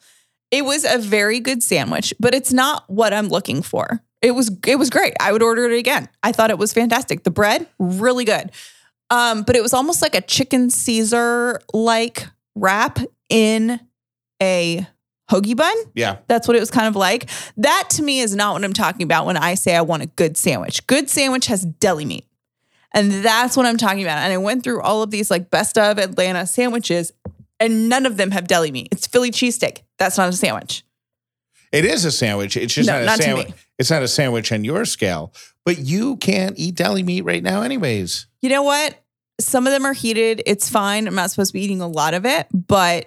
It 0.50 0.64
was 0.64 0.84
a 0.84 0.98
very 0.98 1.40
good 1.40 1.62
sandwich, 1.62 2.14
but 2.18 2.34
it's 2.34 2.52
not 2.52 2.88
what 2.88 3.12
I'm 3.12 3.28
looking 3.28 3.62
for. 3.62 4.02
It 4.22 4.32
was 4.32 4.50
it 4.66 4.76
was 4.76 4.90
great. 4.90 5.14
I 5.20 5.32
would 5.32 5.42
order 5.42 5.64
it 5.70 5.78
again. 5.78 6.08
I 6.22 6.32
thought 6.32 6.50
it 6.50 6.58
was 6.58 6.72
fantastic. 6.72 7.24
The 7.24 7.30
bread, 7.30 7.66
really 7.78 8.24
good. 8.24 8.50
Um, 9.10 9.42
but 9.42 9.56
it 9.56 9.62
was 9.62 9.74
almost 9.74 10.02
like 10.02 10.14
a 10.14 10.20
chicken 10.20 10.70
Caesar 10.70 11.60
like 11.72 12.26
wrap 12.54 12.98
in 13.28 13.80
a 14.40 14.86
hoagie 15.30 15.56
bun. 15.56 15.74
Yeah, 15.94 16.18
That's 16.26 16.48
what 16.48 16.56
it 16.56 16.60
was 16.60 16.70
kind 16.70 16.86
of 16.86 16.96
like. 16.96 17.28
That 17.56 17.88
to 17.90 18.02
me 18.02 18.20
is 18.20 18.34
not 18.34 18.54
what 18.54 18.64
I'm 18.64 18.72
talking 18.72 19.02
about 19.02 19.26
when 19.26 19.36
I 19.36 19.54
say 19.54 19.76
I 19.76 19.82
want 19.82 20.02
a 20.02 20.06
good 20.06 20.36
sandwich. 20.36 20.86
Good 20.86 21.08
sandwich 21.08 21.46
has 21.46 21.64
deli 21.64 22.04
meat. 22.04 22.26
And 22.92 23.12
that's 23.24 23.56
what 23.56 23.66
I'm 23.66 23.76
talking 23.76 24.02
about. 24.02 24.18
And 24.18 24.32
I 24.32 24.36
went 24.38 24.64
through 24.64 24.82
all 24.82 25.02
of 25.02 25.10
these 25.10 25.30
like 25.30 25.50
best 25.50 25.78
of 25.78 25.98
Atlanta 25.98 26.46
sandwiches, 26.46 27.12
and 27.60 27.88
none 27.88 28.06
of 28.06 28.16
them 28.16 28.32
have 28.32 28.48
deli 28.48 28.72
meat. 28.72 28.88
It's 28.90 29.06
Philly 29.06 29.30
cheesesteak. 29.30 29.82
That's 29.98 30.18
not 30.18 30.28
a 30.28 30.32
sandwich. 30.32 30.82
It 31.72 31.84
is 31.84 32.04
a 32.04 32.10
sandwich. 32.10 32.56
It's 32.56 32.74
just 32.74 32.86
No, 32.86 32.94
not 32.94 33.02
a 33.02 33.06
not 33.06 33.16
to 33.16 33.22
sandwich. 33.22 33.52
It's 33.78 33.90
not 33.90 34.02
a 34.02 34.08
sandwich 34.08 34.52
on 34.52 34.64
your 34.64 34.84
scale. 34.84 35.32
But 35.64 35.78
you 35.78 36.16
can't 36.16 36.58
eat 36.58 36.74
deli 36.74 37.02
meat 37.02 37.22
right 37.22 37.42
now, 37.42 37.62
anyways. 37.62 38.26
You 38.42 38.50
know 38.50 38.62
what? 38.62 38.98
Some 39.40 39.66
of 39.66 39.72
them 39.72 39.84
are 39.86 39.92
heated. 39.92 40.42
It's 40.46 40.68
fine. 40.68 41.06
I'm 41.06 41.14
not 41.14 41.30
supposed 41.30 41.50
to 41.50 41.52
be 41.54 41.62
eating 41.62 41.80
a 41.80 41.88
lot 41.88 42.14
of 42.14 42.26
it, 42.26 42.46
but 42.52 43.06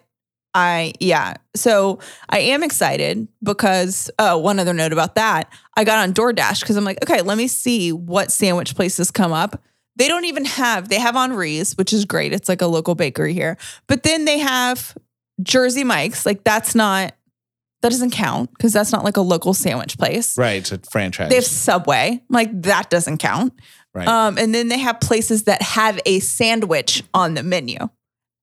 I, 0.54 0.94
yeah. 1.00 1.36
So 1.56 2.00
I 2.30 2.40
am 2.40 2.64
excited 2.64 3.28
because, 3.42 4.12
oh, 4.20 4.38
one 4.38 4.60
other 4.60 4.74
note 4.74 4.94
about 4.94 5.16
that. 5.16 5.52
I 5.76 5.84
got 5.84 6.00
on 6.00 6.14
DoorDash 6.14 6.62
because 6.62 6.78
I'm 6.78 6.84
like, 6.84 7.04
okay, 7.04 7.22
let 7.22 7.38
me 7.38 7.48
see 7.48 7.92
what 7.92 8.32
sandwich 8.32 8.76
places 8.76 9.12
come 9.12 9.34
up. 9.34 9.62
They 9.96 10.08
don't 10.08 10.26
even 10.26 10.46
have, 10.46 10.90
they 10.90 11.00
have 11.00 11.16
Henri's, 11.16 11.78
which 11.78 11.94
is 11.94 12.06
great. 12.06 12.34
It's 12.34 12.50
like 12.50 12.62
a 12.62 12.68
local 12.68 12.96
bakery 12.96 13.34
here. 13.34 13.58
But 13.88 14.04
then 14.04 14.26
they 14.26 14.40
have 14.40 14.96
Jersey 15.42 15.84
Mike's. 15.84 16.26
Like, 16.26 16.44
that's 16.44 16.76
not, 16.76 17.14
that 17.84 17.92
doesn't 17.92 18.12
count 18.12 18.52
because 18.52 18.74
that's 18.74 18.92
not 18.92 19.04
like 19.04 19.18
a 19.18 19.22
local 19.22 19.54
sandwich 19.54 19.98
place. 19.98 20.38
Right. 20.38 20.56
It's 20.56 20.72
a 20.72 20.80
franchise. 20.80 21.30
They 21.30 21.36
have 21.36 21.46
Subway. 21.46 22.24
Like, 22.30 22.50
that 22.64 22.90
doesn't 22.90 23.20
count. 23.20 23.54
right. 23.94 24.08
Um, 24.08 24.38
and 24.40 24.56
then 24.56 24.70
they 24.70 24.80
have 24.80 25.00
places 25.00 25.44
that 25.44 25.62
have 25.62 26.00
a 26.06 26.20
sandwich 26.20 27.04
on 27.14 27.36
the 27.36 27.44
menu, 27.44 27.78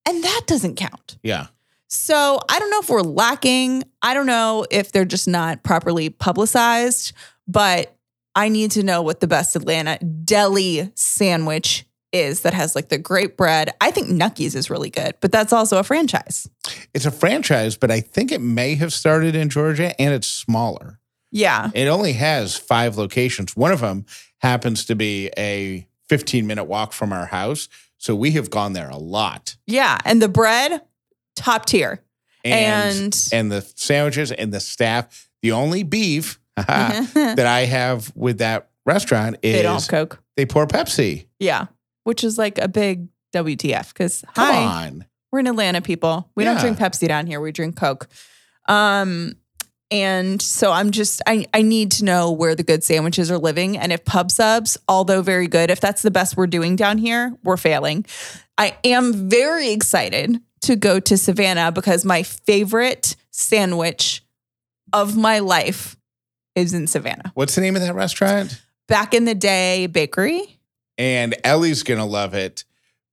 and 0.07 0.25
that 0.25 0.43
doesn't 0.47 0.77
count. 0.77 1.19
yeah. 1.23 1.49
So 1.93 2.39
I 2.49 2.61
don't 2.61 2.71
know 2.71 2.79
if 2.79 2.89
we're 2.89 3.01
lacking. 3.03 3.83
I 4.01 4.15
don't 4.15 4.27
know 4.27 4.65
if 4.71 4.93
they're 4.93 5.05
just 5.05 5.27
not 5.27 5.65
properly 5.65 6.09
publicized, 6.09 7.13
but 7.49 7.97
I 8.37 8.49
need 8.49 8.71
to 8.73 8.85
know 8.85 9.03
what 9.03 9.19
the 9.19 9.27
best 9.27 9.57
Atlanta 9.57 9.99
deli 9.99 10.93
sandwich 10.95 11.85
is 12.13 12.41
that 12.41 12.55
has 12.55 12.75
like 12.75 12.89
the 12.89 12.99
great 12.99 13.37
bread. 13.37 13.71
I 13.81 13.91
think 13.91 14.09
Nucky's 14.09 14.55
is 14.55 14.71
really 14.71 14.91
good, 14.91 15.15
but 15.21 15.31
that's 15.33 15.53
also 15.53 15.79
a 15.79 15.83
franchise. 15.83 16.49
It's 16.93 17.07
a 17.07 17.11
franchise, 17.11 17.77
but 17.77 17.91
I 17.91 18.01
think 18.01 18.33
it 18.33 18.41
may 18.41 18.75
have 18.77 18.93
started 18.93 19.37
in 19.37 19.49
Georgia 19.49 19.99
and 20.01 20.13
it's 20.13 20.27
smaller. 20.27 20.99
Yeah. 21.31 21.71
It 21.75 21.87
only 21.87 22.15
has 22.15 22.57
five 22.57 22.97
locations. 22.97 23.57
One 23.57 23.71
of 23.71 23.81
them 23.81 24.07
happens 24.39 24.85
to 24.87 24.97
be 24.97 25.31
a 25.39 25.87
15 26.09 26.47
minute 26.47 26.65
walk 26.65 26.93
from 26.93 27.13
our 27.13 27.27
house. 27.27 27.69
So 27.99 28.17
we 28.17 28.33
have 28.33 28.51
gone 28.51 28.73
there 28.73 28.89
a 28.89 28.97
lot. 28.97 29.57
Yeah. 29.67 29.99
And 30.05 30.21
the 30.21 30.29
bread, 30.29 30.81
top 31.37 31.67
tier. 31.67 32.03
And 32.45 32.97
And, 32.97 33.29
and 33.33 33.53
the 33.53 33.61
sandwiches 33.77 34.33
and 34.33 34.53
the 34.53 34.61
staff. 34.61 35.29
The 35.43 35.53
only 35.53 35.83
beef 35.85 36.41
that 36.57 37.47
I 37.47 37.67
have 37.67 38.11
with 38.17 38.39
that 38.39 38.71
restaurant 38.85 39.37
is 39.43 39.55
they 39.55 39.63
don't 39.63 39.87
Coke. 39.89 40.23
they 40.37 40.47
pour 40.47 40.67
Pepsi. 40.67 41.27
Yeah. 41.39 41.67
Which 42.05 42.25
is 42.25 42.39
like 42.39 42.59
a 42.59 42.69
big 42.69 43.09
WTF 43.35 43.89
because 43.89 44.25
Come 44.35 44.47
hi, 44.55 44.87
on. 44.87 45.05
we're 45.31 45.41
in 45.41 45.47
Atlanta, 45.47 45.81
people. 45.81 46.31
We 46.35 46.45
don't 46.45 46.57
Yeah. 46.57 46.63
drink 46.63 46.79
Pepsi 46.79 47.07
down 47.09 47.27
here. 47.27 47.41
We 47.41 47.53
drink 47.53 47.77
Coke. 47.77 48.09
Um, 48.69 49.35
and 49.93 50.41
so 50.41 50.71
I'm 50.71 50.91
just 50.93 51.21
I 51.27 51.47
I 51.53 51.63
need 51.63 51.91
to 51.93 52.05
know 52.05 52.31
where 52.31 52.55
the 52.55 52.63
good 52.63 52.85
sandwiches 52.85 53.31
are 53.31 53.39
living. 53.39 53.77
And 53.77 53.93
if 53.93 54.05
pub 54.05 54.31
subs, 54.31 54.77
although 54.89 55.21
very 55.23 55.49
good, 55.49 55.71
if 55.71 55.81
that's 55.81 56.03
the 56.03 56.11
best 56.11 56.37
we're 56.37 56.47
doing 56.47 56.77
down 56.77 56.99
here, 56.99 57.37
we're 57.43 57.57
failing. 57.57 58.07
I 58.57 58.77
am 58.85 59.29
very 59.29 59.71
excited 59.73 60.41
to 60.63 60.77
go 60.77 61.01
to 61.01 61.17
Savannah 61.17 61.73
because 61.73 62.05
my 62.05 62.23
favorite 62.23 63.17
sandwich 63.31 64.23
of 64.93 65.17
my 65.17 65.39
life 65.41 65.97
is 66.55 66.73
in 66.75 66.87
Savannah. 66.87 67.33
What's 67.35 67.55
the 67.55 67.61
name 67.61 67.75
of 67.77 67.83
that 67.83 67.95
restaurant? 67.95 68.61
Back 68.87 69.15
in 69.15 69.25
the 69.25 69.35
day, 69.35 69.87
bakery. 69.87 70.60
And 71.01 71.35
Ellie's 71.45 71.83
gonna 71.83 72.05
love 72.05 72.35
it 72.35 72.65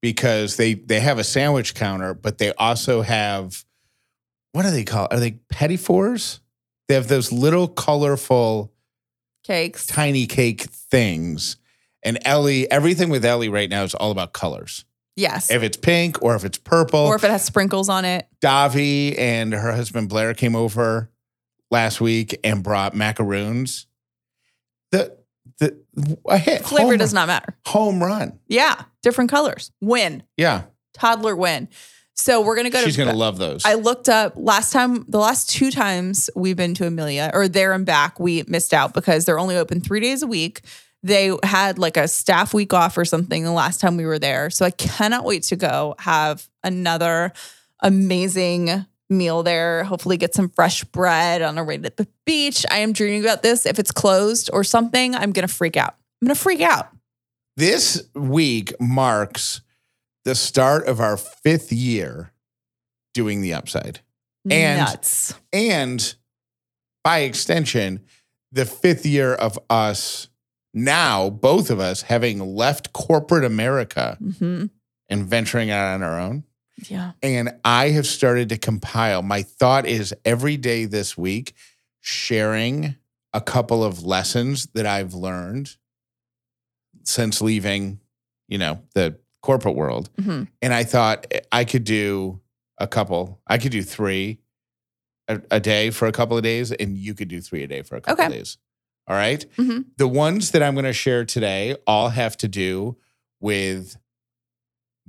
because 0.01 0.57
they 0.57 0.73
they 0.73 0.99
have 0.99 1.19
a 1.19 1.23
sandwich 1.23 1.73
counter, 1.73 2.13
but 2.13 2.37
they 2.37 2.51
also 2.55 3.01
have 3.01 3.63
what 4.51 4.63
do 4.63 4.71
they 4.71 4.83
call? 4.83 5.07
Are 5.09 5.19
they 5.21 5.39
petit 5.49 5.77
fours? 5.77 6.41
They 6.89 6.95
have 6.95 7.07
those 7.07 7.31
little 7.31 7.69
colorful 7.69 8.73
Cakes. 9.45 9.85
tiny 9.85 10.27
cake 10.27 10.63
things. 10.63 11.55
And 12.03 12.19
Ellie, 12.25 12.69
everything 12.69 13.07
with 13.09 13.23
Ellie 13.23 13.47
right 13.47 13.69
now 13.69 13.83
is 13.83 13.95
all 13.95 14.11
about 14.11 14.33
colors. 14.33 14.83
Yes. 15.15 15.49
If 15.49 15.63
it's 15.63 15.77
pink 15.77 16.21
or 16.21 16.35
if 16.35 16.43
it's 16.43 16.57
purple, 16.57 16.99
or 16.99 17.15
if 17.15 17.23
it 17.23 17.31
has 17.31 17.45
sprinkles 17.45 17.87
on 17.87 18.03
it. 18.03 18.27
Davi 18.41 19.17
and 19.17 19.53
her 19.53 19.71
husband 19.71 20.09
Blair 20.09 20.33
came 20.33 20.57
over 20.57 21.09
last 21.71 22.01
week 22.01 22.37
and 22.43 22.61
brought 22.63 22.93
macaroons. 22.95 23.87
The 24.91 25.17
the 25.59 25.77
a 26.29 26.37
hit 26.37 26.63
Flavor 26.63 26.89
home, 26.91 26.97
does 26.97 27.13
not 27.13 27.27
matter. 27.27 27.55
home 27.65 28.01
run. 28.03 28.39
Yeah, 28.47 28.81
different 29.01 29.29
colors. 29.31 29.71
Win. 29.81 30.23
Yeah, 30.37 30.63
Toddler 30.93 31.35
win. 31.35 31.67
So 32.19 32.41
we're 32.41 32.55
gonna 32.55 32.69
go 32.71 32.81
she's 32.83 32.95
to. 32.95 33.05
gonna 33.05 33.17
love 33.17 33.37
those. 33.37 33.63
I 33.65 33.75
looked 33.75 34.09
up 34.09 34.33
last 34.35 34.71
time. 34.73 35.05
The 35.07 35.19
last 35.19 35.49
two 35.51 35.69
times 35.71 36.29
we've 36.35 36.57
been 36.57 36.73
to 36.75 36.87
Amelia 36.87 37.29
or 37.33 37.47
there 37.47 37.73
and 37.73 37.85
back, 37.85 38.19
we 38.19 38.43
missed 38.47 38.73
out 38.73 38.93
because 38.93 39.25
they're 39.25 39.39
only 39.39 39.55
open 39.55 39.81
three 39.81 39.99
days 39.99 40.23
a 40.23 40.27
week. 40.27 40.61
They 41.03 41.31
had 41.43 41.77
like 41.77 41.95
a 41.95 42.07
staff 42.07 42.55
week 42.55 42.73
off 42.73 42.97
or 42.97 43.05
something 43.05 43.43
the 43.43 43.51
last 43.51 43.79
time 43.79 43.97
we 43.97 44.05
were 44.05 44.17
there. 44.17 44.49
So 44.49 44.65
I 44.65 44.71
cannot 44.71 45.25
wait 45.25 45.43
to 45.43 45.55
go 45.55 45.93
have 45.99 46.47
another 46.63 47.33
amazing 47.83 48.85
meal 49.09 49.43
there. 49.43 49.83
Hopefully, 49.83 50.17
get 50.17 50.33
some 50.35 50.49
fresh 50.49 50.83
bread 50.83 51.41
on 51.41 51.57
a 51.57 51.63
ride 51.63 51.85
at 51.85 51.97
the 51.97 52.07
beach. 52.25 52.65
I 52.69 52.77
am 52.79 52.93
dreaming 52.93 53.21
about 53.23 53.43
this. 53.43 53.65
If 53.65 53.79
it's 53.79 53.91
closed 53.91 54.49
or 54.53 54.63
something, 54.63 55.15
I'm 55.15 55.31
gonna 55.31 55.47
freak 55.47 55.77
out. 55.77 55.95
I'm 56.21 56.27
gonna 56.27 56.35
freak 56.35 56.61
out. 56.61 56.89
this 57.55 58.07
week 58.13 58.73
marks 58.79 59.61
the 60.25 60.35
start 60.35 60.87
of 60.87 60.99
our 60.99 61.17
fifth 61.17 61.71
year 61.71 62.31
doing 63.13 63.41
the 63.41 63.53
upside. 63.53 64.01
And- 64.49 64.79
Nuts. 64.79 65.33
and 65.51 66.15
by 67.03 67.19
extension, 67.19 68.01
the 68.51 68.65
fifth 68.65 69.05
year 69.05 69.33
of 69.33 69.57
us 69.69 70.27
now 70.73 71.29
both 71.29 71.69
of 71.71 71.79
us 71.79 72.03
having 72.03 72.39
left 72.55 72.93
corporate 72.93 73.43
America 73.45 74.17
hmm 74.39 74.65
and 75.09 75.25
venturing 75.25 75.71
out 75.71 75.93
on 75.95 76.03
our 76.03 76.19
own. 76.19 76.43
Yeah. 76.87 77.13
And 77.23 77.55
I 77.65 77.89
have 77.89 78.05
started 78.05 78.49
to 78.49 78.57
compile. 78.57 79.21
My 79.21 79.41
thought 79.41 79.85
is 79.85 80.13
every 80.23 80.57
day 80.57 80.85
this 80.85 81.17
week, 81.17 81.53
sharing 82.01 82.95
a 83.33 83.41
couple 83.41 83.83
of 83.83 84.03
lessons 84.03 84.67
that 84.73 84.85
I've 84.85 85.13
learned 85.13 85.75
since 87.03 87.41
leaving, 87.41 87.99
you 88.47 88.57
know, 88.57 88.81
the 88.93 89.17
corporate 89.41 89.75
world. 89.75 90.09
hmm 90.21 90.43
And 90.61 90.73
I 90.73 90.83
thought 90.83 91.31
I 91.51 91.63
could 91.65 91.83
do 91.83 92.41
a 92.77 92.87
couple, 92.87 93.41
I 93.47 93.57
could 93.57 93.71
do 93.71 93.81
three 93.81 94.39
a, 95.27 95.41
a 95.51 95.59
day 95.59 95.89
for 95.89 96.07
a 96.07 96.11
couple 96.11 96.37
of 96.37 96.43
days, 96.43 96.71
and 96.71 96.97
you 96.97 97.13
could 97.13 97.27
do 97.27 97.41
three 97.41 97.63
a 97.63 97.67
day 97.67 97.81
for 97.81 97.95
a 97.95 98.01
couple 98.01 98.25
of 98.25 98.31
days. 98.31 98.57
All 99.07 99.15
right. 99.15 99.45
hmm 99.55 99.81
The 99.97 100.07
ones 100.07 100.51
that 100.51 100.61
I'm 100.61 100.73
going 100.73 100.85
to 100.85 100.93
share 100.93 101.25
today 101.25 101.75
all 101.85 102.09
have 102.09 102.37
to 102.37 102.47
do 102.47 102.97
with 103.39 103.97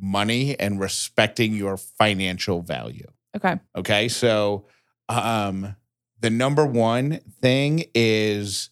money 0.01 0.59
and 0.59 0.81
respecting 0.81 1.55
your 1.55 1.77
financial 1.77 2.63
value. 2.63 3.07
Okay. 3.37 3.59
Okay. 3.77 4.09
So, 4.09 4.67
um, 5.09 5.77
the 6.21 6.31
number 6.31 6.67
one 6.67 7.21
thing 7.41 7.85
is 7.95 8.71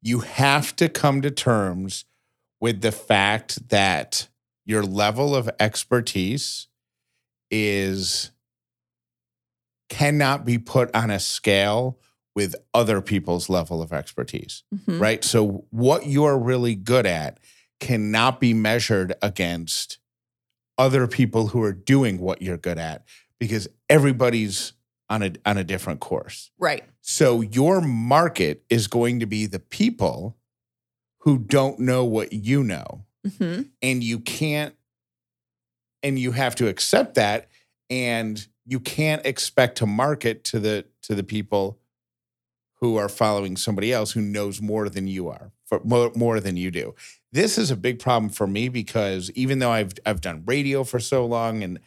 you 0.00 0.20
have 0.20 0.74
to 0.76 0.88
come 0.88 1.22
to 1.22 1.30
terms 1.30 2.04
with 2.60 2.80
the 2.80 2.92
fact 2.92 3.68
that 3.68 4.28
your 4.64 4.82
level 4.82 5.34
of 5.34 5.50
expertise 5.60 6.68
is 7.50 8.30
cannot 9.88 10.44
be 10.44 10.58
put 10.58 10.94
on 10.96 11.10
a 11.10 11.20
scale 11.20 11.98
with 12.34 12.54
other 12.72 13.02
people's 13.02 13.50
level 13.50 13.82
of 13.82 13.92
expertise 13.92 14.62
hmm 14.86 14.98
right? 14.98 15.22
So 15.24 15.66
what 15.70 16.06
you're 16.06 16.38
really 16.38 16.74
good 16.74 17.06
at 17.06 17.38
cannot 17.82 18.38
be 18.38 18.54
measured 18.54 19.12
against 19.20 19.98
other 20.78 21.08
people 21.08 21.48
who 21.48 21.60
are 21.64 21.72
doing 21.72 22.20
what 22.20 22.40
you're 22.40 22.56
good 22.56 22.78
at 22.78 23.04
because 23.40 23.66
everybody's 23.90 24.72
on 25.10 25.24
a 25.24 25.32
on 25.44 25.58
a 25.58 25.64
different 25.64 25.98
course. 25.98 26.52
Right. 26.60 26.84
So 27.00 27.40
your 27.40 27.80
market 27.80 28.62
is 28.70 28.86
going 28.86 29.18
to 29.18 29.26
be 29.26 29.46
the 29.46 29.58
people 29.58 30.36
who 31.18 31.38
don't 31.38 31.80
know 31.80 32.04
what 32.04 32.32
you 32.32 32.62
know 32.62 33.04
hmm 33.38 33.62
and 33.82 34.02
you 34.02 34.20
can't 34.20 34.74
and 36.04 36.18
you 36.18 36.32
have 36.32 36.54
to 36.56 36.68
accept 36.68 37.16
that 37.16 37.48
and 37.90 38.46
you 38.64 38.78
can't 38.78 39.26
expect 39.26 39.78
to 39.78 39.86
market 39.86 40.44
to 40.44 40.60
the 40.60 40.84
to 41.02 41.16
the 41.16 41.24
people 41.24 41.80
who 42.82 42.96
are 42.96 43.08
following 43.08 43.56
somebody 43.56 43.92
else 43.92 44.10
who 44.12 44.20
knows 44.20 44.60
more 44.60 44.88
than 44.88 45.06
you 45.06 45.28
are 45.28 45.52
for 45.66 45.80
more, 45.84 46.10
more 46.16 46.40
than 46.40 46.56
you 46.56 46.68
do. 46.70 46.94
This 47.30 47.56
is 47.56 47.70
a 47.70 47.76
big 47.76 48.00
problem 48.00 48.28
for 48.28 48.46
me 48.46 48.68
because 48.68 49.30
even 49.36 49.60
though 49.60 49.70
i've 49.70 49.92
i've 50.04 50.20
done 50.20 50.42
radio 50.44 50.82
for 50.84 50.98
so 50.98 51.24
long 51.24 51.62
and 51.62 51.78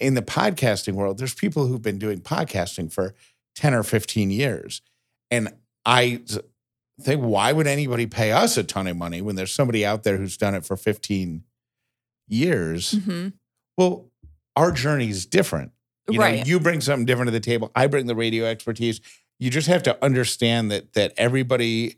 in 0.00 0.14
the 0.14 0.22
podcasting 0.22 0.94
world 0.94 1.16
there's 1.18 1.32
people 1.32 1.66
who've 1.68 1.80
been 1.80 1.98
doing 1.98 2.20
podcasting 2.20 2.92
for 2.92 3.14
10 3.54 3.72
or 3.72 3.82
15 3.84 4.30
years. 4.30 4.82
And 5.30 5.54
i 5.86 6.20
think 7.00 7.20
why 7.22 7.52
would 7.52 7.66
anybody 7.68 8.06
pay 8.06 8.32
us 8.32 8.56
a 8.56 8.64
ton 8.64 8.86
of 8.88 8.96
money 8.96 9.22
when 9.22 9.36
there's 9.36 9.52
somebody 9.52 9.86
out 9.86 10.02
there 10.02 10.16
who's 10.16 10.36
done 10.36 10.54
it 10.56 10.64
for 10.64 10.76
15 10.76 11.44
years? 12.28 12.92
Hmm 13.04 13.28
well 13.78 14.10
our 14.56 14.72
journey 14.72 15.08
is 15.10 15.24
different. 15.26 15.70
You 16.08 16.18
know 16.18 16.24
Right. 16.24 16.46
you 16.46 16.58
bring 16.58 16.80
something 16.80 17.04
different 17.06 17.28
to 17.28 17.32
the 17.32 17.40
table. 17.40 17.70
I 17.76 17.86
bring 17.88 18.06
the 18.06 18.16
radio 18.16 18.44
expertise 18.46 19.00
you 19.38 19.50
just 19.50 19.68
have 19.68 19.82
to 19.84 20.04
understand 20.04 20.70
that 20.70 20.94
that 20.94 21.12
everybody 21.16 21.96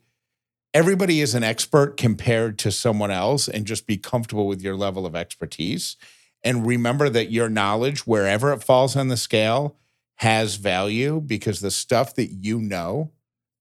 everybody 0.75 1.21
is 1.21 1.35
an 1.35 1.43
expert 1.43 1.97
compared 1.97 2.59
to 2.59 2.71
someone 2.71 3.11
else 3.11 3.49
and 3.49 3.67
just 3.67 3.87
be 3.87 3.97
comfortable 3.97 4.47
with 4.47 4.63
your 4.63 4.77
level 4.77 5.07
of 5.07 5.17
expertise 5.17 5.97
and 6.45 6.67
remember 6.67 7.09
that 7.09 7.31
your 7.31 7.49
knowledge 7.49 8.07
wherever 8.07 8.53
it 8.53 8.63
falls 8.63 8.97
on 8.97 9.09
the 9.09 9.17
scale 9.17 9.77
has 10.17 10.57
value 10.57 11.21
because 11.21 11.61
the 11.61 11.71
stuff 11.71 12.15
that 12.15 12.27
you 12.27 12.59
know 12.61 13.11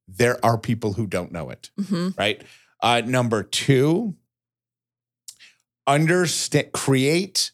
there 0.07 0.43
are 0.43 0.57
people 0.57 0.93
who 0.93 1.07
don't 1.07 1.31
know 1.31 1.49
it 1.49 1.69
hmm 1.87 2.09
right? 2.17 2.43
Uh, 2.81 3.01
number 3.05 3.43
two, 3.43 4.15
understand, 5.85 6.71
create 6.73 7.51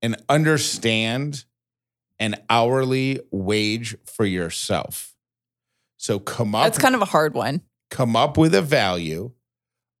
and 0.00 0.16
understand 0.28 1.44
an 2.18 2.36
hourly 2.48 3.20
wage 3.30 3.96
for 4.04 4.24
yourself. 4.24 5.11
So 6.02 6.18
come 6.18 6.52
up, 6.56 6.64
That's 6.64 6.78
kind 6.78 6.96
of 6.96 7.00
a 7.00 7.04
hard 7.04 7.32
one. 7.32 7.62
come 7.88 8.16
up 8.16 8.36
with 8.36 8.56
a 8.56 8.60
value 8.62 9.30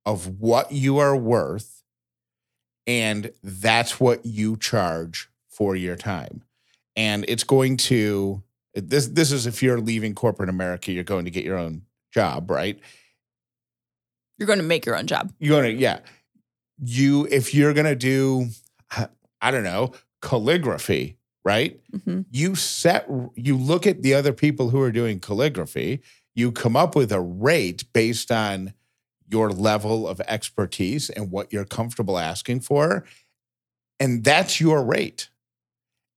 of 0.04 0.40
what 0.40 0.72
you 0.72 0.98
are 0.98 1.16
worth, 1.16 1.84
and 2.88 3.30
that's 3.40 4.00
what 4.00 4.26
you 4.26 4.56
charge 4.56 5.28
for 5.48 5.76
your 5.76 5.94
time. 5.94 6.42
And 6.96 7.24
it's 7.28 7.44
going 7.44 7.76
to 7.88 8.42
this. 8.74 9.06
This 9.06 9.30
is 9.30 9.46
if 9.46 9.62
you're 9.62 9.80
leaving 9.80 10.16
corporate 10.16 10.48
America, 10.48 10.90
you're 10.90 11.04
going 11.04 11.24
to 11.24 11.30
get 11.30 11.44
your 11.44 11.56
own 11.56 11.82
job, 12.12 12.50
right? 12.50 12.80
You're 14.38 14.48
going 14.48 14.58
to 14.58 14.64
make 14.64 14.84
your 14.84 14.96
own 14.96 15.06
job. 15.06 15.32
you're 15.38 15.56
gonna 15.62 15.72
yeah 15.72 16.00
you 16.84 17.28
if 17.30 17.54
you're 17.54 17.72
gonna 17.72 17.94
do 17.94 18.48
i 19.40 19.50
don't 19.52 19.62
know 19.62 19.92
calligraphy 20.20 21.16
right? 21.44 21.80
Hmm 22.04 22.20
you 22.30 22.54
set 22.54 23.08
you 23.34 23.56
look 23.56 23.86
at 23.86 24.02
the 24.02 24.14
other 24.14 24.32
people 24.32 24.70
who 24.70 24.80
are 24.80 24.92
doing 24.92 25.20
calligraphy 25.20 26.00
you 26.34 26.50
come 26.50 26.76
up 26.76 26.96
with 26.96 27.12
a 27.12 27.20
rate 27.20 27.84
based 27.92 28.30
on 28.30 28.72
your 29.28 29.50
level 29.50 30.08
of 30.08 30.20
expertise 30.22 31.10
and 31.10 31.30
what 31.30 31.52
you're 31.52 31.64
comfortable 31.64 32.18
asking 32.18 32.60
for 32.60 33.04
and 34.00 34.24
that's 34.24 34.60
your 34.60 34.82
rate. 34.82 35.28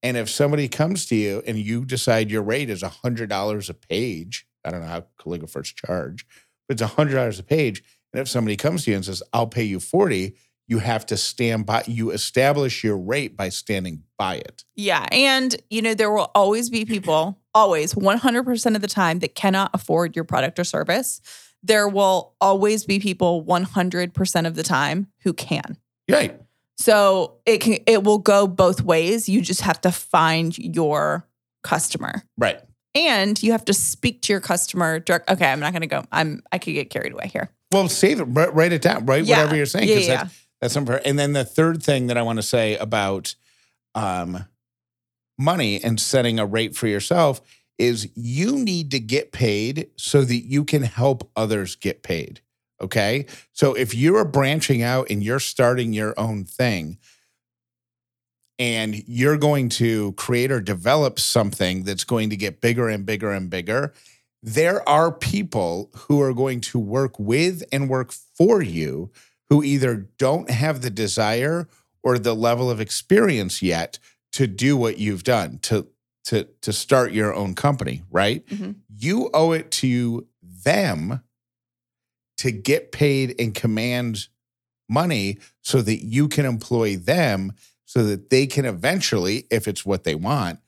And 0.02 0.18
if 0.18 0.30
somebody 0.30 0.68
comes 0.68 1.06
to 1.08 1.16
you 1.16 1.44
and 1.46 1.58
you 1.58 1.86
decide 1.86 2.32
your 2.32 2.42
rate 2.44 2.70
is 2.70 2.82
$100 2.84 3.70
a 3.70 3.74
page 3.74 4.48
i 4.64 4.72
don't 4.72 4.82
know 4.82 4.88
how 4.88 5.06
calligraphers 5.20 5.74
charge 5.76 6.26
but 6.68 6.80
it's 6.80 6.94
$100 6.94 7.40
a 7.40 7.44
page 7.44 7.84
and 8.14 8.22
if 8.22 8.28
somebody 8.30 8.56
comes 8.56 8.84
to 8.86 8.92
you 8.92 8.96
and 8.98 9.06
says 9.06 9.22
i'll 9.34 9.48
pay 9.48 9.64
you 9.64 9.80
40 9.80 10.36
you 10.68 10.80
have 10.80 11.06
to 11.06 11.18
stand 11.18 11.66
by 11.66 11.84
you 11.88 12.12
establish 12.12 12.84
your 12.84 12.98
rate 12.98 13.38
by 13.38 13.50
standing 13.50 14.04
by 14.18 14.36
it 14.36 14.64
Yeah. 14.76 15.06
And, 15.12 15.56
you 15.70 15.82
know, 15.82 15.94
there 15.94 16.12
will 16.12 16.32
always 16.34 16.70
be 16.70 16.86
people, 16.86 17.40
always 17.54 17.94
100% 17.94 18.76
of 18.76 18.82
the 18.82 18.88
time, 18.88 19.20
that 19.20 19.36
cannot 19.36 19.72
afford 19.74 20.16
your 20.16 20.26
product 20.26 20.58
or 20.60 20.64
service. 20.64 21.22
There 21.64 21.88
will 21.88 22.34
always 22.40 22.86
be 22.86 23.00
people 23.00 23.44
100% 23.44 24.48
of 24.48 24.56
the 24.56 24.64
time 24.64 25.08
who 25.24 25.34
can. 25.34 25.78
right 26.10 26.40
So 26.78 27.38
it 27.46 27.60
can 27.60 27.78
it 27.88 28.04
will 28.04 28.20
go 28.20 28.48
both 28.48 28.82
ways. 28.82 29.28
You 29.30 29.42
just 29.42 29.62
have 29.62 29.82
to 29.82 29.92
find 29.92 30.58
your 30.58 31.28
customer. 31.64 32.24
right 32.38 32.60
And 32.94 33.42
you 33.42 33.52
have 33.54 33.66
to 33.66 33.74
speak 33.74 34.22
to 34.24 34.34
your 34.34 34.42
customer 34.42 35.00
direct. 35.00 35.30
Okay, 35.30 35.52
I'm 35.52 35.60
not 35.60 35.74
gonna 35.74 35.88
go. 35.88 36.04
I'm 36.12 36.44
I 36.52 36.60
could 36.60 36.74
get 36.74 36.90
carried 36.90 37.14
away 37.14 37.30
here. 37.34 37.50
Well, 37.72 37.90
save 37.90 38.20
it. 38.20 38.26
Write, 38.26 38.72
it 38.72 38.82
down. 38.82 39.06
Write 39.06 39.26
Yeah. 39.26 39.38
whatever 39.38 39.56
you're 39.56 39.66
saying. 39.66 39.90
Yeah, 39.90 39.98
yeah. 39.98 40.28
That's, 40.62 40.74
something. 40.74 41.00
And 41.06 41.20
then 41.20 41.34
the 41.34 41.46
third 41.46 41.84
thing 41.84 42.08
that 42.08 42.18
I 42.18 42.22
want 42.22 42.38
to 42.38 42.44
say 42.44 42.78
about 42.78 43.36
um, 43.94 44.46
money 45.38 45.84
and 45.84 46.00
setting 46.00 46.40
a 46.40 46.46
rate 46.46 46.76
for 46.76 46.88
yourself 46.88 47.42
is 47.78 48.10
you 48.16 48.56
need 48.56 48.92
to 48.92 49.00
get 49.00 49.32
paid 49.32 49.90
so 49.98 50.24
that 50.24 50.38
you 50.38 50.64
can 50.64 50.84
help 50.84 51.30
others 51.36 51.76
get 51.76 52.04
paid. 52.04 52.42
Okay. 52.82 53.26
So 53.54 53.74
if 53.74 53.94
you're 53.94 54.26
branching 54.26 54.82
out 54.82 55.10
and 55.10 55.24
you're 55.24 55.40
starting 55.40 55.94
your 55.94 56.14
own 56.18 56.46
thing, 56.46 56.98
and 58.58 59.04
you're 59.08 59.38
going 59.38 59.70
to 59.70 60.14
create 60.14 60.52
or 60.52 60.62
develop 60.62 61.20
something 61.20 61.84
that's 61.84 62.04
going 62.04 62.30
to 62.30 62.38
get 62.38 62.62
bigger 62.62 62.88
and 62.88 63.06
bigger 63.06 63.32
and 63.32 63.50
bigger, 63.50 63.94
there 64.42 64.88
are 64.88 65.12
people 65.12 65.90
who 65.96 66.22
are 66.22 66.34
going 66.34 66.62
to 66.62 66.80
work 66.80 67.18
with 67.20 67.64
and 67.72 67.90
work 67.90 68.12
for 68.12 68.62
you 68.62 69.12
who 69.50 69.64
either 69.64 70.08
don't 70.18 70.50
have 70.50 70.82
the 70.82 70.90
desire 70.90 71.68
or 72.04 72.18
the 72.20 72.36
level 72.36 72.70
of 72.70 72.80
experience 72.82 73.62
yet 73.62 74.00
to 74.34 74.48
do 74.48 74.76
what 74.78 74.98
you've 74.98 75.24
done 75.24 75.60
to 75.64 75.88
to 76.26 76.46
to 76.62 76.74
start 76.74 77.12
your 77.14 77.34
own 77.36 77.54
company, 77.54 78.02
right? 78.10 78.46
Mhm. 78.48 78.76
You 78.90 79.30
owe 79.34 79.52
it 79.52 79.70
to 79.72 80.28
them 80.42 81.22
to 82.38 82.52
get 82.52 82.92
paid 82.92 83.36
and 83.40 83.54
command 83.54 84.28
money 84.90 85.38
so 85.62 85.82
that 85.82 86.04
you 86.04 86.28
can 86.28 86.46
employ 86.46 86.96
them 86.98 87.54
so 87.86 88.04
that 88.04 88.30
they 88.30 88.46
can 88.48 88.66
eventually 88.66 89.46
if 89.52 89.68
it's 89.68 89.86
what 89.86 90.04
they 90.04 90.16
want 90.16 90.60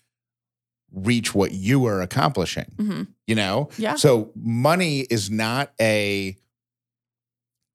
reach 0.92 1.36
what 1.36 1.52
you 1.52 1.86
are 1.86 2.02
accomplishing 2.02 2.72
hmm 2.78 3.04
you 3.28 3.36
know 3.36 3.70
Yeah. 3.78 3.96
so 3.96 4.32
money 4.36 5.02
is 5.02 5.30
not 5.30 5.74
a 5.82 6.38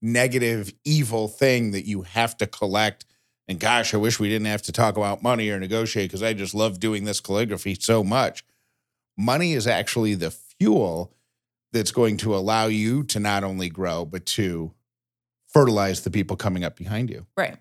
negative 0.03 0.73
evil 0.85 1.29
thing 1.29 1.71
that 1.71 1.87
you 1.87 2.03
have 2.03 2.37
to 2.37 2.47
collect 2.47 3.05
and 3.49 3.61
gosh 3.61 3.95
i 3.95 3.97
wish 3.97 4.19
we 4.19 4.29
didn't 4.29 4.47
have 4.47 4.63
to 4.63 4.73
talk 4.73 4.97
about 4.97 5.23
money 5.23 5.49
or 5.49 5.59
negotiate 5.61 6.11
because 6.11 6.23
i 6.23 6.33
just 6.33 6.55
love 6.55 6.81
doing 6.81 7.05
this 7.05 7.21
calligraphy 7.21 7.75
so 7.75 8.03
much 8.03 8.45
money 9.17 9.53
is 9.53 9.67
actually 9.67 10.15
the 10.15 10.31
fuel 10.31 11.13
that's 11.73 11.91
going 11.91 12.17
to 12.19 12.35
allow 12.35 12.67
you 12.67 13.03
to 13.05 13.19
not 13.19 13.45
only 13.45 13.69
grow, 13.69 14.05
but 14.05 14.27
to 14.27 14.73
fertilize 15.49 16.03
the 16.03 16.11
people 16.11 16.37
coming 16.37 16.65
up 16.65 16.77
behind 16.77 17.11
you. 17.11 17.27
Right. 17.37 17.57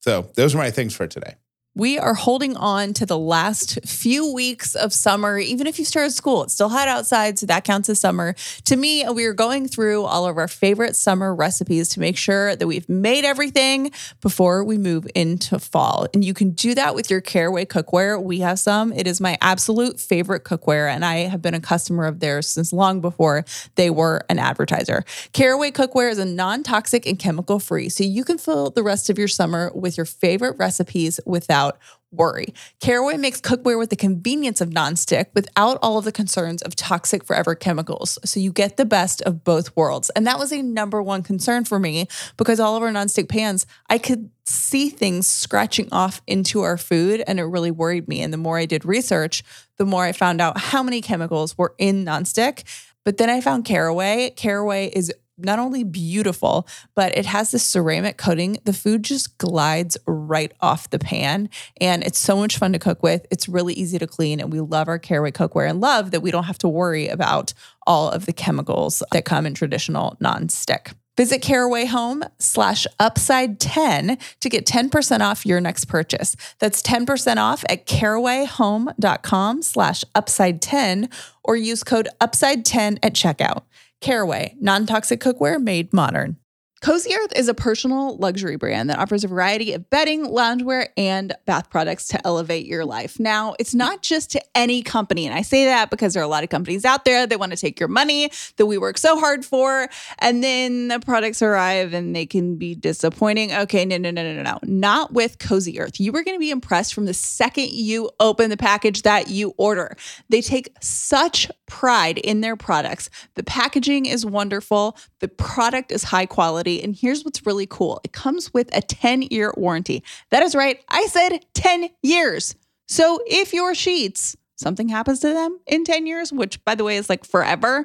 So 0.00 0.30
those 0.34 0.54
are 0.54 0.58
my 0.58 0.70
things 0.70 0.94
for 0.94 1.06
today. 1.06 1.34
We 1.78 1.96
are 1.96 2.14
holding 2.14 2.56
on 2.56 2.92
to 2.94 3.06
the 3.06 3.16
last 3.16 3.78
few 3.86 4.32
weeks 4.32 4.74
of 4.74 4.92
summer. 4.92 5.38
Even 5.38 5.68
if 5.68 5.78
you 5.78 5.84
started 5.84 6.10
school, 6.10 6.42
it's 6.42 6.54
still 6.54 6.70
hot 6.70 6.88
outside, 6.88 7.38
so 7.38 7.46
that 7.46 7.62
counts 7.62 7.88
as 7.88 8.00
summer. 8.00 8.34
To 8.64 8.74
me, 8.74 9.08
we 9.08 9.24
are 9.26 9.32
going 9.32 9.68
through 9.68 10.02
all 10.02 10.26
of 10.26 10.38
our 10.38 10.48
favorite 10.48 10.96
summer 10.96 11.32
recipes 11.32 11.88
to 11.90 12.00
make 12.00 12.16
sure 12.16 12.56
that 12.56 12.66
we've 12.66 12.88
made 12.88 13.24
everything 13.24 13.92
before 14.20 14.64
we 14.64 14.76
move 14.76 15.06
into 15.14 15.60
fall. 15.60 16.08
And 16.12 16.24
you 16.24 16.34
can 16.34 16.50
do 16.50 16.74
that 16.74 16.96
with 16.96 17.12
your 17.12 17.20
Caraway 17.20 17.64
cookware. 17.64 18.20
We 18.20 18.40
have 18.40 18.58
some. 18.58 18.92
It 18.92 19.06
is 19.06 19.20
my 19.20 19.38
absolute 19.40 20.00
favorite 20.00 20.42
cookware, 20.42 20.92
and 20.92 21.04
I 21.04 21.28
have 21.28 21.42
been 21.42 21.54
a 21.54 21.60
customer 21.60 22.06
of 22.06 22.18
theirs 22.18 22.48
since 22.48 22.72
long 22.72 23.00
before 23.00 23.44
they 23.76 23.88
were 23.88 24.26
an 24.28 24.40
advertiser. 24.40 25.04
Caraway 25.32 25.70
cookware 25.70 26.10
is 26.10 26.18
a 26.18 26.24
non 26.24 26.64
toxic 26.64 27.06
and 27.06 27.20
chemical 27.20 27.60
free, 27.60 27.88
so 27.88 28.02
you 28.02 28.24
can 28.24 28.36
fill 28.36 28.70
the 28.70 28.82
rest 28.82 29.08
of 29.10 29.16
your 29.16 29.28
summer 29.28 29.70
with 29.76 29.96
your 29.96 30.06
favorite 30.06 30.58
recipes 30.58 31.20
without 31.24 31.67
worry. 32.10 32.54
Caraway 32.80 33.16
makes 33.16 33.40
cookware 33.40 33.78
with 33.78 33.90
the 33.90 33.96
convenience 33.96 34.60
of 34.60 34.70
nonstick 34.70 35.26
without 35.34 35.78
all 35.82 35.98
of 35.98 36.04
the 36.04 36.12
concerns 36.12 36.62
of 36.62 36.74
toxic 36.74 37.24
forever 37.24 37.54
chemicals. 37.54 38.18
So 38.24 38.40
you 38.40 38.52
get 38.52 38.76
the 38.76 38.86
best 38.86 39.20
of 39.22 39.44
both 39.44 39.76
worlds. 39.76 40.10
And 40.10 40.26
that 40.26 40.38
was 40.38 40.52
a 40.52 40.62
number 40.62 41.02
one 41.02 41.22
concern 41.22 41.64
for 41.64 41.78
me 41.78 42.08
because 42.36 42.60
all 42.60 42.76
of 42.76 42.82
our 42.82 42.90
nonstick 42.90 43.28
pans, 43.28 43.66
I 43.90 43.98
could 43.98 44.30
see 44.46 44.88
things 44.88 45.26
scratching 45.26 45.88
off 45.92 46.22
into 46.26 46.62
our 46.62 46.78
food 46.78 47.22
and 47.26 47.38
it 47.38 47.44
really 47.44 47.70
worried 47.70 48.08
me. 48.08 48.22
And 48.22 48.32
the 48.32 48.38
more 48.38 48.58
I 48.58 48.64
did 48.64 48.84
research, 48.84 49.42
the 49.76 49.84
more 49.84 50.04
I 50.04 50.12
found 50.12 50.40
out 50.40 50.58
how 50.58 50.82
many 50.82 51.02
chemicals 51.02 51.58
were 51.58 51.74
in 51.78 52.04
nonstick. 52.04 52.64
But 53.04 53.18
then 53.18 53.30
I 53.30 53.40
found 53.40 53.64
Caraway. 53.64 54.30
Caraway 54.30 54.88
is 54.88 55.12
not 55.38 55.58
only 55.58 55.84
beautiful, 55.84 56.66
but 56.94 57.16
it 57.16 57.26
has 57.26 57.50
this 57.50 57.64
ceramic 57.64 58.16
coating. 58.16 58.58
The 58.64 58.72
food 58.72 59.04
just 59.04 59.38
glides 59.38 59.96
right 60.06 60.52
off 60.60 60.90
the 60.90 60.98
pan 60.98 61.48
and 61.80 62.02
it's 62.02 62.18
so 62.18 62.36
much 62.36 62.58
fun 62.58 62.72
to 62.72 62.78
cook 62.78 63.02
with. 63.02 63.26
It's 63.30 63.48
really 63.48 63.74
easy 63.74 63.98
to 63.98 64.06
clean 64.06 64.40
and 64.40 64.52
we 64.52 64.60
love 64.60 64.88
our 64.88 64.98
Caraway 64.98 65.30
cookware 65.30 65.70
and 65.70 65.80
love 65.80 66.10
that 66.10 66.20
we 66.20 66.30
don't 66.30 66.44
have 66.44 66.58
to 66.58 66.68
worry 66.68 67.08
about 67.08 67.54
all 67.86 68.10
of 68.10 68.26
the 68.26 68.32
chemicals 68.32 69.02
that 69.12 69.24
come 69.24 69.46
in 69.46 69.54
traditional 69.54 70.16
non-stick. 70.20 70.92
Visit 71.18 71.42
Caraway 71.42 71.86
Home 71.86 72.22
slash 72.38 72.86
upside 73.00 73.58
10 73.58 74.18
to 74.38 74.48
get 74.48 74.64
10% 74.64 75.20
off 75.20 75.44
your 75.44 75.60
next 75.60 75.86
purchase. 75.86 76.36
That's 76.60 76.80
10% 76.80 77.38
off 77.38 77.64
at 77.68 77.86
carawayhome.com 77.86 79.62
slash 79.62 80.04
upside 80.14 80.62
10 80.62 81.08
or 81.42 81.56
use 81.56 81.82
code 81.82 82.08
upside 82.20 82.64
10 82.64 83.00
at 83.02 83.14
checkout. 83.14 83.62
Caraway, 84.00 84.54
non 84.60 84.86
toxic 84.86 85.20
cookware 85.20 85.60
made 85.60 85.92
modern. 85.92 86.36
Cozy 86.80 87.12
Earth 87.12 87.32
is 87.36 87.48
a 87.48 87.54
personal 87.54 88.16
luxury 88.18 88.56
brand 88.56 88.88
that 88.88 89.00
offers 89.00 89.24
a 89.24 89.28
variety 89.28 89.72
of 89.72 89.90
bedding, 89.90 90.26
loungewear, 90.26 90.88
and 90.96 91.34
bath 91.44 91.70
products 91.70 92.06
to 92.08 92.24
elevate 92.24 92.66
your 92.66 92.84
life. 92.84 93.18
Now, 93.18 93.56
it's 93.58 93.74
not 93.74 94.02
just 94.02 94.30
to 94.32 94.42
any 94.54 94.82
company, 94.82 95.26
and 95.26 95.34
I 95.34 95.42
say 95.42 95.64
that 95.64 95.90
because 95.90 96.14
there 96.14 96.22
are 96.22 96.26
a 96.26 96.28
lot 96.28 96.44
of 96.44 96.50
companies 96.50 96.84
out 96.84 97.04
there 97.04 97.26
that 97.26 97.38
want 97.40 97.50
to 97.50 97.58
take 97.58 97.80
your 97.80 97.88
money 97.88 98.30
that 98.56 98.66
we 98.66 98.78
work 98.78 98.96
so 98.96 99.18
hard 99.18 99.44
for, 99.44 99.88
and 100.20 100.42
then 100.44 100.88
the 100.88 101.00
products 101.00 101.42
arrive 101.42 101.94
and 101.94 102.14
they 102.14 102.26
can 102.26 102.56
be 102.56 102.76
disappointing. 102.76 103.52
Okay, 103.52 103.84
no, 103.84 103.96
no, 103.96 104.12
no, 104.12 104.22
no, 104.22 104.34
no, 104.36 104.42
no. 104.42 104.58
Not 104.62 105.12
with 105.12 105.40
Cozy 105.40 105.80
Earth. 105.80 105.98
You 105.98 106.14
are 106.14 106.22
going 106.22 106.36
to 106.36 106.40
be 106.40 106.50
impressed 106.50 106.94
from 106.94 107.06
the 107.06 107.14
second 107.14 107.70
you 107.72 108.08
open 108.20 108.50
the 108.50 108.56
package 108.56 109.02
that 109.02 109.28
you 109.28 109.52
order. 109.56 109.96
They 110.28 110.40
take 110.40 110.72
such 110.80 111.50
pride 111.66 112.18
in 112.18 112.40
their 112.40 112.56
products. 112.56 113.10
The 113.34 113.42
packaging 113.42 114.06
is 114.06 114.24
wonderful, 114.24 114.96
the 115.20 115.28
product 115.28 115.92
is 115.92 116.04
high 116.04 116.26
quality. 116.26 116.82
And 116.82 116.94
here's 116.94 117.24
what's 117.24 117.46
really 117.46 117.66
cool 117.66 118.00
it 118.04 118.12
comes 118.12 118.52
with 118.52 118.74
a 118.74 118.80
10 118.80 119.22
year 119.22 119.52
warranty. 119.56 120.02
That 120.30 120.42
is 120.42 120.54
right. 120.54 120.80
I 120.88 121.06
said 121.06 121.44
10 121.54 121.90
years. 122.02 122.54
So 122.86 123.20
if 123.26 123.52
your 123.52 123.74
sheets, 123.74 124.36
something 124.56 124.88
happens 124.88 125.20
to 125.20 125.32
them 125.32 125.60
in 125.66 125.84
10 125.84 126.06
years, 126.06 126.32
which 126.32 126.64
by 126.64 126.74
the 126.74 126.84
way 126.84 126.96
is 126.96 127.08
like 127.08 127.24
forever, 127.24 127.84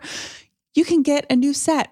you 0.76 0.86
can 0.86 1.02
get 1.02 1.26
a 1.30 1.36
new 1.36 1.54
set 1.54 1.89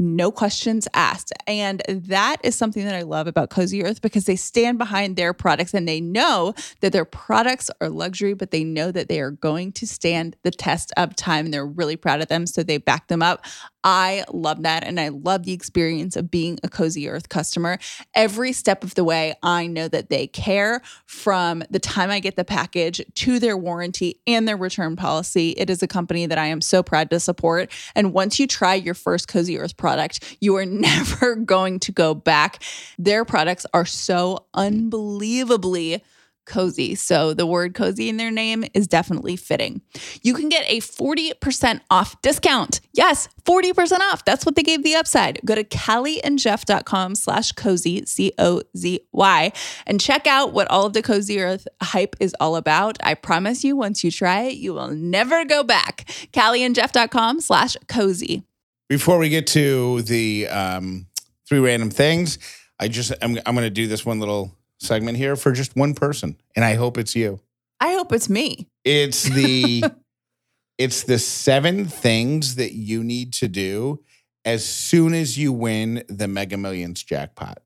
no 0.00 0.30
questions 0.30 0.88
asked. 0.94 1.30
And 1.46 1.82
that 1.88 2.38
is 2.42 2.56
something 2.56 2.84
that 2.86 2.94
I 2.94 3.02
love 3.02 3.26
about 3.26 3.50
Cozy 3.50 3.84
Earth 3.84 4.00
because 4.00 4.24
they 4.24 4.34
stand 4.34 4.78
behind 4.78 5.16
their 5.16 5.34
products 5.34 5.74
and 5.74 5.86
they 5.86 6.00
know 6.00 6.54
that 6.80 6.92
their 6.92 7.04
products 7.04 7.70
are 7.82 7.90
luxury, 7.90 8.32
but 8.32 8.50
they 8.50 8.64
know 8.64 8.90
that 8.90 9.08
they 9.08 9.20
are 9.20 9.30
going 9.30 9.72
to 9.72 9.86
stand 9.86 10.36
the 10.42 10.50
test 10.50 10.90
of 10.96 11.14
time 11.14 11.44
and 11.44 11.54
they're 11.54 11.66
really 11.66 11.96
proud 11.96 12.22
of 12.22 12.28
them. 12.28 12.46
So 12.46 12.62
they 12.62 12.78
back 12.78 13.08
them 13.08 13.22
up. 13.22 13.44
I 13.82 14.24
love 14.32 14.62
that. 14.62 14.84
And 14.84 15.00
I 15.00 15.08
love 15.08 15.44
the 15.44 15.52
experience 15.52 16.16
of 16.16 16.30
being 16.30 16.58
a 16.62 16.68
Cozy 16.68 17.08
Earth 17.08 17.28
customer. 17.28 17.78
Every 18.14 18.52
step 18.52 18.84
of 18.84 18.94
the 18.94 19.04
way, 19.04 19.34
I 19.42 19.66
know 19.66 19.88
that 19.88 20.10
they 20.10 20.26
care 20.26 20.82
from 21.06 21.62
the 21.70 21.78
time 21.78 22.10
I 22.10 22.20
get 22.20 22.36
the 22.36 22.44
package 22.44 23.00
to 23.14 23.38
their 23.38 23.56
warranty 23.56 24.20
and 24.26 24.46
their 24.46 24.56
return 24.56 24.96
policy. 24.96 25.50
It 25.50 25.70
is 25.70 25.82
a 25.82 25.88
company 25.88 26.26
that 26.26 26.38
I 26.38 26.46
am 26.46 26.60
so 26.60 26.82
proud 26.82 27.10
to 27.10 27.20
support. 27.20 27.70
And 27.94 28.12
once 28.12 28.38
you 28.38 28.46
try 28.46 28.74
your 28.74 28.94
first 28.94 29.28
Cozy 29.28 29.58
Earth 29.58 29.76
product, 29.76 30.36
you 30.40 30.56
are 30.56 30.66
never 30.66 31.36
going 31.36 31.80
to 31.80 31.92
go 31.92 32.14
back. 32.14 32.62
Their 32.98 33.24
products 33.24 33.66
are 33.72 33.86
so 33.86 34.46
unbelievably 34.54 36.02
cozy. 36.46 36.94
So 36.94 37.34
the 37.34 37.46
word 37.46 37.74
cozy 37.74 38.08
in 38.08 38.16
their 38.16 38.30
name 38.30 38.64
is 38.74 38.86
definitely 38.86 39.36
fitting. 39.36 39.82
You 40.22 40.34
can 40.34 40.48
get 40.48 40.64
a 40.66 40.80
40% 40.80 41.80
off 41.90 42.20
discount. 42.22 42.80
Yes, 42.92 43.28
40% 43.44 44.00
off. 44.00 44.24
That's 44.24 44.44
what 44.44 44.56
they 44.56 44.62
gave 44.62 44.82
the 44.82 44.94
upside. 44.94 45.40
Go 45.44 45.54
to 45.54 45.64
callieandjeff.com 45.64 47.14
slash 47.14 47.52
cozy, 47.52 48.04
C-O-Z-Y, 48.04 49.52
and 49.86 50.00
check 50.00 50.26
out 50.26 50.52
what 50.52 50.70
all 50.70 50.86
of 50.86 50.92
the 50.92 51.02
Cozy 51.02 51.40
Earth 51.40 51.66
hype 51.82 52.16
is 52.20 52.34
all 52.40 52.56
about. 52.56 52.98
I 53.02 53.14
promise 53.14 53.64
you, 53.64 53.76
once 53.76 54.04
you 54.04 54.10
try 54.10 54.42
it, 54.42 54.54
you 54.56 54.74
will 54.74 54.88
never 54.88 55.44
go 55.44 55.62
back. 55.62 56.04
callieandjeff.com 56.32 57.40
slash 57.40 57.76
cozy. 57.88 58.44
Before 58.88 59.18
we 59.18 59.28
get 59.28 59.46
to 59.48 60.02
the 60.02 60.48
um, 60.48 61.06
three 61.48 61.60
random 61.60 61.90
things, 61.90 62.38
I 62.80 62.88
just 62.88 63.12
I'm, 63.22 63.38
I'm 63.46 63.54
going 63.54 63.66
to 63.66 63.70
do 63.70 63.86
this 63.86 64.04
one 64.04 64.18
little 64.18 64.56
segment 64.80 65.16
here 65.16 65.36
for 65.36 65.52
just 65.52 65.76
one 65.76 65.94
person, 65.94 66.36
and 66.56 66.64
I 66.64 66.74
hope 66.74 66.98
it's 66.98 67.14
you. 67.14 67.40
I 67.80 67.92
hope 67.92 68.12
it's 68.12 68.28
me. 68.28 68.68
It's 68.84 69.22
the 69.22 69.84
it's 70.78 71.04
the 71.04 71.18
seven 71.18 71.86
things 71.86 72.56
that 72.56 72.72
you 72.72 73.04
need 73.04 73.32
to 73.34 73.48
do 73.48 74.02
as 74.44 74.66
soon 74.66 75.14
as 75.14 75.38
you 75.38 75.52
win 75.52 76.02
the 76.08 76.26
Mega 76.26 76.56
Millions 76.56 77.02
jackpot. 77.02 77.62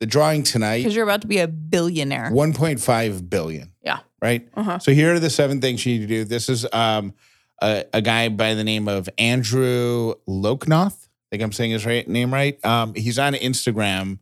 The 0.00 0.06
drawing 0.06 0.44
tonight 0.44 0.78
Because 0.78 0.94
you're 0.94 1.04
about 1.04 1.22
to 1.22 1.26
be 1.26 1.38
a 1.38 1.48
billionaire. 1.48 2.30
1.5 2.30 3.28
billion. 3.28 3.72
Yeah. 3.82 3.98
Right? 4.22 4.48
Uh-huh. 4.54 4.78
So 4.78 4.92
here 4.92 5.14
are 5.14 5.18
the 5.18 5.30
seven 5.30 5.60
things 5.60 5.84
you 5.84 5.94
need 5.94 6.00
to 6.02 6.06
do. 6.06 6.24
This 6.24 6.48
is 6.48 6.66
um 6.72 7.14
a, 7.60 7.84
a 7.92 8.00
guy 8.00 8.28
by 8.28 8.54
the 8.54 8.64
name 8.64 8.86
of 8.88 9.08
Andrew 9.18 10.14
Lokenauth. 10.28 11.06
I 11.06 11.28
think 11.30 11.42
I'm 11.42 11.52
saying 11.52 11.72
his 11.72 11.84
right 11.84 12.06
name 12.06 12.32
right. 12.32 12.64
Um, 12.64 12.94
he's 12.94 13.18
on 13.18 13.34
Instagram 13.34 14.18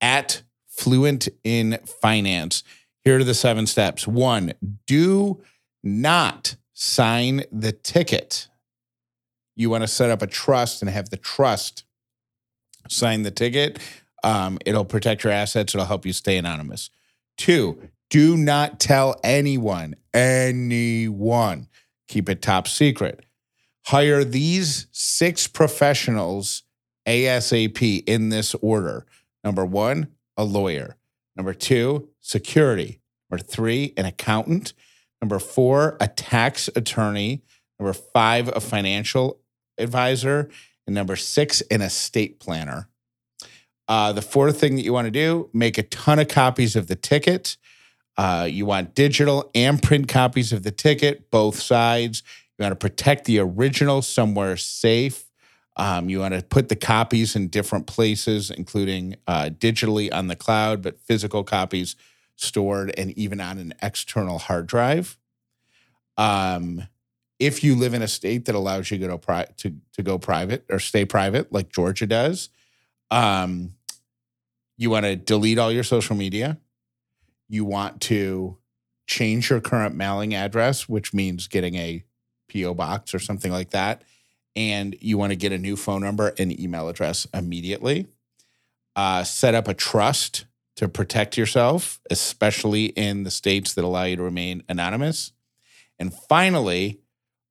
at 0.00 0.42
fluent 0.76 1.28
in 1.42 1.78
finance. 1.84 2.62
Here 3.04 3.18
are 3.18 3.24
the 3.24 3.34
seven 3.34 3.66
steps. 3.66 4.06
One, 4.06 4.54
do 4.86 5.42
not 5.82 6.56
sign 6.72 7.44
the 7.52 7.72
ticket. 7.72 8.48
You 9.56 9.70
want 9.70 9.82
to 9.82 9.88
set 9.88 10.10
up 10.10 10.22
a 10.22 10.26
trust 10.26 10.82
and 10.82 10.90
have 10.90 11.10
the 11.10 11.16
trust 11.16 11.84
sign 12.88 13.22
the 13.22 13.30
ticket. 13.30 13.78
Um, 14.22 14.58
it'll 14.64 14.84
protect 14.84 15.24
your 15.24 15.32
assets. 15.32 15.74
It'll 15.74 15.86
help 15.86 16.06
you 16.06 16.12
stay 16.12 16.36
anonymous. 16.36 16.90
Two, 17.36 17.90
do 18.10 18.36
not 18.36 18.80
tell 18.80 19.18
anyone, 19.22 19.96
anyone. 20.12 21.68
Keep 22.08 22.28
it 22.28 22.42
top 22.42 22.68
secret. 22.68 23.24
Hire 23.86 24.24
these 24.24 24.86
six 24.92 25.46
professionals 25.46 26.62
ASAP 27.06 28.04
in 28.06 28.30
this 28.30 28.54
order. 28.56 29.06
Number 29.42 29.64
one, 29.64 30.08
a 30.36 30.44
lawyer. 30.44 30.96
Number 31.36 31.54
two, 31.54 32.08
security. 32.20 33.00
Number 33.30 33.42
three, 33.42 33.92
an 33.96 34.04
accountant. 34.04 34.72
Number 35.20 35.38
four, 35.38 35.96
a 36.00 36.08
tax 36.08 36.68
attorney. 36.76 37.42
Number 37.78 37.92
five, 37.92 38.48
a 38.48 38.60
financial 38.60 39.40
advisor. 39.78 40.50
And 40.86 40.94
number 40.94 41.16
six, 41.16 41.60
an 41.70 41.80
estate 41.80 42.40
planner. 42.40 42.88
Uh, 43.88 44.12
the 44.12 44.22
fourth 44.22 44.60
thing 44.60 44.76
that 44.76 44.82
you 44.82 44.92
want 44.92 45.06
to 45.06 45.10
do, 45.10 45.50
make 45.52 45.76
a 45.78 45.82
ton 45.82 46.18
of 46.18 46.28
copies 46.28 46.76
of 46.76 46.86
the 46.86 46.96
ticket. 46.96 47.56
Uh, 48.16 48.46
you 48.50 48.64
want 48.64 48.94
digital 48.94 49.50
and 49.54 49.82
print 49.82 50.08
copies 50.08 50.52
of 50.52 50.62
the 50.62 50.70
ticket, 50.70 51.30
both 51.30 51.60
sides. 51.60 52.22
You 52.58 52.62
want 52.62 52.72
to 52.72 52.76
protect 52.76 53.24
the 53.24 53.40
original 53.40 54.02
somewhere 54.02 54.56
safe. 54.56 55.24
Um, 55.76 56.08
you 56.08 56.20
want 56.20 56.34
to 56.34 56.42
put 56.42 56.68
the 56.68 56.76
copies 56.76 57.34
in 57.34 57.48
different 57.48 57.86
places, 57.86 58.50
including 58.50 59.16
uh, 59.26 59.50
digitally 59.50 60.12
on 60.12 60.28
the 60.28 60.36
cloud, 60.36 60.82
but 60.82 61.00
physical 61.00 61.42
copies 61.42 61.96
stored 62.36 62.92
and 62.96 63.10
even 63.18 63.40
on 63.40 63.58
an 63.58 63.74
external 63.82 64.38
hard 64.38 64.66
drive. 64.66 65.18
Um, 66.16 66.86
if 67.40 67.64
you 67.64 67.74
live 67.74 67.94
in 67.94 68.02
a 68.02 68.08
state 68.08 68.44
that 68.44 68.54
allows 68.54 68.90
you 68.90 68.98
to 68.98 69.06
go 69.06 69.44
to 69.56 69.74
to 69.92 70.02
go 70.02 70.18
private 70.18 70.64
or 70.70 70.78
stay 70.78 71.04
private, 71.04 71.52
like 71.52 71.72
Georgia 71.72 72.06
does, 72.06 72.50
um, 73.10 73.74
you 74.76 74.90
want 74.90 75.06
to 75.06 75.16
delete 75.16 75.58
all 75.58 75.72
your 75.72 75.82
social 75.82 76.16
media. 76.16 76.58
You 77.48 77.64
want 77.64 78.00
to 78.02 78.58
change 79.06 79.50
your 79.50 79.60
current 79.60 79.94
mailing 79.94 80.34
address, 80.34 80.88
which 80.88 81.12
means 81.12 81.48
getting 81.48 81.74
a 81.74 82.04
PO 82.52 82.74
box 82.74 83.14
or 83.14 83.18
something 83.18 83.52
like 83.52 83.70
that, 83.70 84.02
and 84.56 84.96
you 85.00 85.18
want 85.18 85.30
to 85.30 85.36
get 85.36 85.52
a 85.52 85.58
new 85.58 85.76
phone 85.76 86.02
number 86.02 86.32
and 86.38 86.58
email 86.58 86.88
address 86.88 87.26
immediately. 87.34 88.06
Uh, 88.96 89.24
set 89.24 89.54
up 89.54 89.66
a 89.66 89.74
trust 89.74 90.44
to 90.76 90.88
protect 90.88 91.36
yourself, 91.36 92.00
especially 92.10 92.86
in 92.86 93.24
the 93.24 93.30
states 93.30 93.74
that 93.74 93.84
allow 93.84 94.04
you 94.04 94.16
to 94.16 94.22
remain 94.22 94.62
anonymous. 94.68 95.32
And 95.98 96.12
finally, 96.12 97.00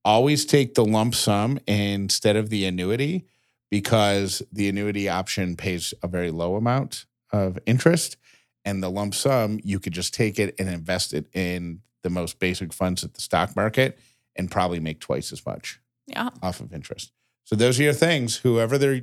always 0.06 0.46
take 0.46 0.76
the 0.76 0.86
lump 0.86 1.16
sum 1.16 1.60
instead 1.68 2.36
of 2.36 2.50
the 2.50 2.66
annuity 2.66 3.26
because 3.70 4.42
the 4.52 4.70
annuity 4.70 5.10
option 5.10 5.56
pays 5.56 5.94
a 6.04 6.08
very 6.08 6.32
low 6.32 6.56
amount 6.56 7.06
of 7.32 7.58
interest. 7.66 8.18
And 8.66 8.82
the 8.82 8.92
lump 8.92 9.16
sum, 9.16 9.60
you 9.63 9.80
could 9.80 9.94
just 9.94 10.13
take 10.13 10.39
it 10.39 10.56
and 10.60 10.70
invest 10.70 11.13
it 11.13 11.26
in 11.34 11.82
the 12.04 12.10
most 12.10 12.39
basic 12.39 12.72
funds 12.72 13.04
at 13.04 13.13
the 13.13 13.22
stock 13.22 13.56
market 13.56 14.00
and 14.36 14.52
probably 14.52 14.80
make 14.80 15.00
twice 15.00 15.32
as 15.32 15.46
much 15.46 15.80
Yeah. 16.08 16.30
off 16.42 16.60
of 16.60 16.74
interest. 16.74 17.12
So 17.46 17.56
those 17.56 17.80
are 17.80 17.84
your 17.84 17.94
things. 17.94 18.38
Whoever 18.38 18.78
they're, 18.78 19.02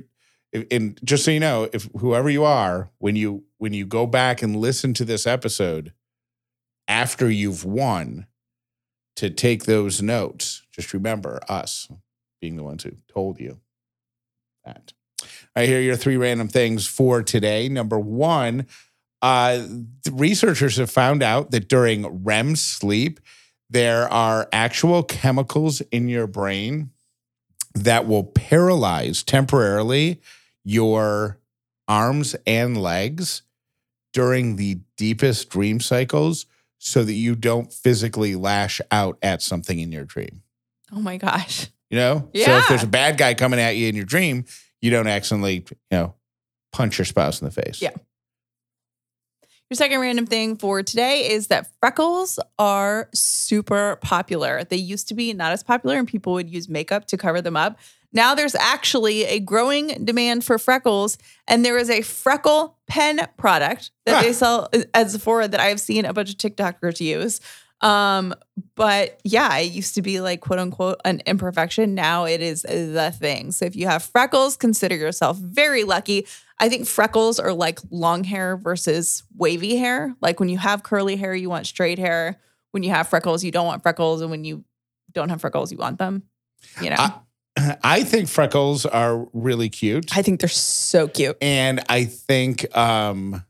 and 0.69 0.99
just 1.03 1.25
so 1.25 1.31
you 1.31 1.39
know, 1.39 1.69
if 1.73 1.89
whoever 1.97 2.29
you 2.29 2.43
are, 2.43 2.91
when 2.97 3.15
you 3.15 3.43
when 3.57 3.73
you 3.73 3.85
go 3.85 4.05
back 4.05 4.41
and 4.41 4.55
listen 4.55 4.93
to 4.95 5.05
this 5.05 5.25
episode 5.25 5.93
after 6.87 7.29
you've 7.29 7.63
won, 7.63 8.27
to 9.15 9.29
take 9.29 9.65
those 9.65 10.01
notes. 10.01 10.63
Just 10.71 10.93
remember 10.93 11.39
us 11.47 11.87
being 12.39 12.55
the 12.55 12.63
ones 12.63 12.83
who 12.83 12.91
told 13.07 13.39
you 13.39 13.59
that. 14.65 14.93
I 15.55 15.65
hear 15.65 15.81
your 15.81 15.95
three 15.95 16.17
random 16.17 16.47
things 16.47 16.87
for 16.87 17.21
today. 17.21 17.69
Number 17.69 17.99
one, 17.99 18.67
uh, 19.21 19.63
researchers 20.11 20.77
have 20.77 20.89
found 20.89 21.21
out 21.21 21.51
that 21.51 21.67
during 21.67 22.23
REM 22.23 22.55
sleep, 22.55 23.19
there 23.69 24.11
are 24.11 24.47
actual 24.51 25.03
chemicals 25.03 25.81
in 25.91 26.07
your 26.07 26.27
brain 26.27 26.90
that 27.73 28.07
will 28.07 28.23
paralyze 28.23 29.23
temporarily 29.23 30.21
your 30.63 31.39
arms 31.87 32.35
and 32.45 32.81
legs 32.81 33.41
during 34.13 34.55
the 34.55 34.79
deepest 34.97 35.49
dream 35.49 35.79
cycles 35.79 36.45
so 36.77 37.03
that 37.03 37.13
you 37.13 37.35
don't 37.35 37.71
physically 37.71 38.35
lash 38.35 38.81
out 38.91 39.17
at 39.21 39.41
something 39.41 39.79
in 39.79 39.91
your 39.91 40.03
dream. 40.03 40.41
Oh 40.91 40.99
my 40.99 41.17
gosh. 41.17 41.67
You 41.89 41.97
know? 41.97 42.29
So 42.33 42.57
if 42.57 42.67
there's 42.67 42.83
a 42.83 42.87
bad 42.87 43.17
guy 43.17 43.33
coming 43.33 43.59
at 43.59 43.75
you 43.75 43.87
in 43.87 43.95
your 43.95 44.05
dream, 44.05 44.45
you 44.81 44.91
don't 44.91 45.07
accidentally, 45.07 45.65
you 45.69 45.77
know, 45.91 46.15
punch 46.71 46.97
your 46.97 47.05
spouse 47.05 47.41
in 47.41 47.45
the 47.45 47.51
face. 47.51 47.81
Yeah. 47.81 47.91
Your 49.71 49.77
second 49.77 50.01
random 50.01 50.25
thing 50.25 50.57
for 50.57 50.83
today 50.83 51.29
is 51.31 51.47
that 51.47 51.71
freckles 51.79 52.37
are 52.59 53.07
super 53.13 53.97
popular. 54.01 54.65
They 54.65 54.75
used 54.75 55.07
to 55.07 55.13
be 55.13 55.31
not 55.31 55.53
as 55.53 55.63
popular 55.63 55.95
and 55.97 56.05
people 56.05 56.33
would 56.33 56.49
use 56.49 56.67
makeup 56.67 57.05
to 57.05 57.15
cover 57.15 57.41
them 57.41 57.55
up. 57.55 57.79
Now 58.11 58.35
there's 58.35 58.53
actually 58.53 59.23
a 59.23 59.39
growing 59.39 60.03
demand 60.03 60.43
for 60.43 60.57
freckles, 60.57 61.17
and 61.47 61.63
there 61.63 61.77
is 61.77 61.89
a 61.89 62.01
freckle 62.01 62.79
pen 62.87 63.25
product 63.37 63.91
that 64.05 64.21
they 64.21 64.33
sell 64.33 64.67
uh, 64.73 64.79
at 64.93 65.09
Sephora 65.09 65.47
that 65.47 65.61
I've 65.61 65.79
seen 65.79 66.03
a 66.03 66.11
bunch 66.11 66.31
of 66.31 66.35
TikTokers 66.35 66.99
use. 66.99 67.39
Um, 67.81 68.35
but 68.75 69.19
yeah, 69.23 69.57
it 69.57 69.71
used 69.71 69.95
to 69.95 70.01
be 70.01 70.21
like 70.21 70.41
quote 70.41 70.59
unquote 70.59 71.01
an 71.03 71.21
imperfection. 71.25 71.95
Now 71.95 72.25
it 72.25 72.41
is 72.41 72.61
the 72.61 73.13
thing. 73.17 73.51
So 73.51 73.65
if 73.65 73.75
you 73.75 73.87
have 73.87 74.03
freckles, 74.03 74.55
consider 74.55 74.95
yourself 74.95 75.37
very 75.37 75.83
lucky. 75.83 76.27
I 76.59 76.69
think 76.69 76.85
freckles 76.85 77.39
are 77.39 77.53
like 77.53 77.79
long 77.89 78.23
hair 78.23 78.55
versus 78.55 79.23
wavy 79.35 79.77
hair. 79.77 80.15
Like 80.21 80.39
when 80.39 80.49
you 80.49 80.59
have 80.59 80.83
curly 80.83 81.15
hair, 81.15 81.33
you 81.33 81.49
want 81.49 81.65
straight 81.65 81.97
hair. 81.97 82.39
When 82.71 82.83
you 82.83 82.91
have 82.91 83.07
freckles, 83.07 83.43
you 83.43 83.51
don't 83.51 83.65
want 83.65 83.81
freckles. 83.83 84.21
And 84.21 84.29
when 84.29 84.43
you 84.43 84.63
don't 85.11 85.29
have 85.29 85.41
freckles, 85.41 85.71
you 85.71 85.77
want 85.77 85.97
them. 85.97 86.23
You 86.81 86.91
know, 86.91 86.97
I- 86.99 87.77
I 87.83 88.03
think 88.03 88.29
freckles 88.29 88.85
are 88.85 89.27
really 89.33 89.69
cute. 89.69 90.15
I 90.15 90.21
think 90.21 90.39
they're 90.39 90.49
so 90.49 91.07
cute. 91.07 91.35
And 91.41 91.81
I 91.89 92.05
think 92.05 92.75
um, 92.77 93.43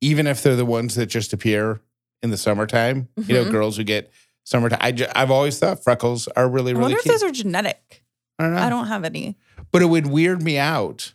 even 0.00 0.26
if 0.26 0.42
they're 0.42 0.56
the 0.56 0.64
ones 0.64 0.94
that 0.96 1.06
just 1.06 1.32
appear 1.32 1.80
in 2.22 2.30
the 2.30 2.36
summertime, 2.36 3.08
you 3.16 3.34
know, 3.34 3.44
Mhm. 3.44 3.50
girls 3.50 3.76
who 3.76 3.84
get 3.84 4.10
summertime, 4.44 4.78
I 4.82 4.92
ju- 4.92 5.06
I've 5.14 5.30
always 5.30 5.58
thought 5.58 5.82
freckles 5.82 6.28
are 6.28 6.48
really, 6.48 6.70
I 6.72 6.74
really 6.74 6.82
wonder 6.82 6.96
if 6.98 7.04
those 7.04 7.22
are 7.22 7.30
genetic. 7.30 8.04
I 8.38 8.44
don't 8.44 8.54
know. 8.54 8.62
I 8.62 8.68
don't 8.68 8.86
have 8.88 9.04
any. 9.04 9.36
but 9.72 9.82
it 9.82 9.86
would 9.86 10.06
weird 10.06 10.42
me 10.42 10.56
out 10.58 11.12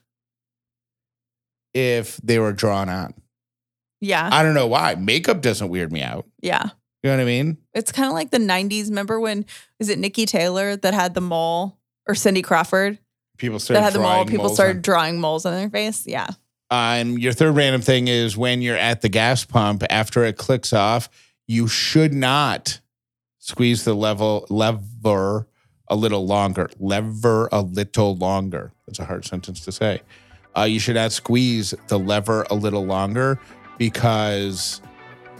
if 1.73 2.17
they 2.17 2.37
were 2.39 2.53
drawn 2.53 2.89
on. 2.89 3.13
Yeah. 4.01 4.29
I 4.31 4.43
don't 4.43 4.53
know 4.53 4.67
why. 4.67 4.95
Makeup 4.95 5.41
doesn't 5.41 5.69
weird 5.69 5.91
me 5.91 6.01
out. 6.01 6.27
yeah. 6.41 6.69
You 7.03 7.09
know 7.09 7.15
what 7.17 7.21
I 7.23 7.25
mean? 7.25 7.57
It's 7.73 7.91
kind 7.91 8.07
of 8.07 8.13
like 8.13 8.29
the 8.29 8.37
90s. 8.37 8.89
Remember 8.89 9.19
when, 9.19 9.45
is 9.79 9.89
it 9.89 9.99
Niki 9.99 10.27
Taylor 10.27 10.75
that 10.75 10.93
had 10.93 11.15
the 11.15 11.21
mole 11.21 11.79
or 12.07 12.13
Cindy 12.13 12.43
Crawford 12.43 12.99
People 13.39 13.57
started 13.59 13.79
that 13.79 13.83
had 13.85 13.93
the 13.93 13.99
mole? 13.99 14.23
People 14.25 14.49
started 14.49 14.75
on- 14.77 14.81
drawing 14.83 15.19
moles 15.19 15.43
on 15.47 15.53
their 15.53 15.69
face. 15.71 16.05
Yeah. 16.05 16.27
Um, 16.71 17.17
your 17.17 17.34
third 17.34 17.55
random 17.55 17.81
thing 17.81 18.07
is 18.07 18.38
when 18.38 18.62
you're 18.62 18.77
at 18.77 19.01
the 19.01 19.10
gas 19.10 19.43
pump 19.43 19.84
after 19.89 20.23
it 20.23 20.38
clicks 20.38 20.71
off, 20.71 21.10
you 21.45 21.67
should 21.67 22.13
not 22.13 22.79
squeeze 23.39 23.84
the 23.84 23.93
level 23.93 24.47
lever 24.49 25.47
a 25.89 25.95
little 25.97 26.25
longer. 26.25 26.69
Lever 26.79 27.49
a 27.51 27.62
little 27.62 28.15
longer. 28.15 28.71
That's 28.88 28.99
a 28.99 29.05
hard 29.05 29.25
sentence 29.25 29.65
to 29.65 29.71
say. 29.73 30.01
Uh, 30.57 30.63
you 30.63 30.79
should 30.79 30.95
not 30.95 31.12
squeeze 31.12 31.73
the 31.89 31.99
lever 31.99 32.45
a 32.49 32.55
little 32.55 32.86
longer 32.86 33.38
because 33.77 34.81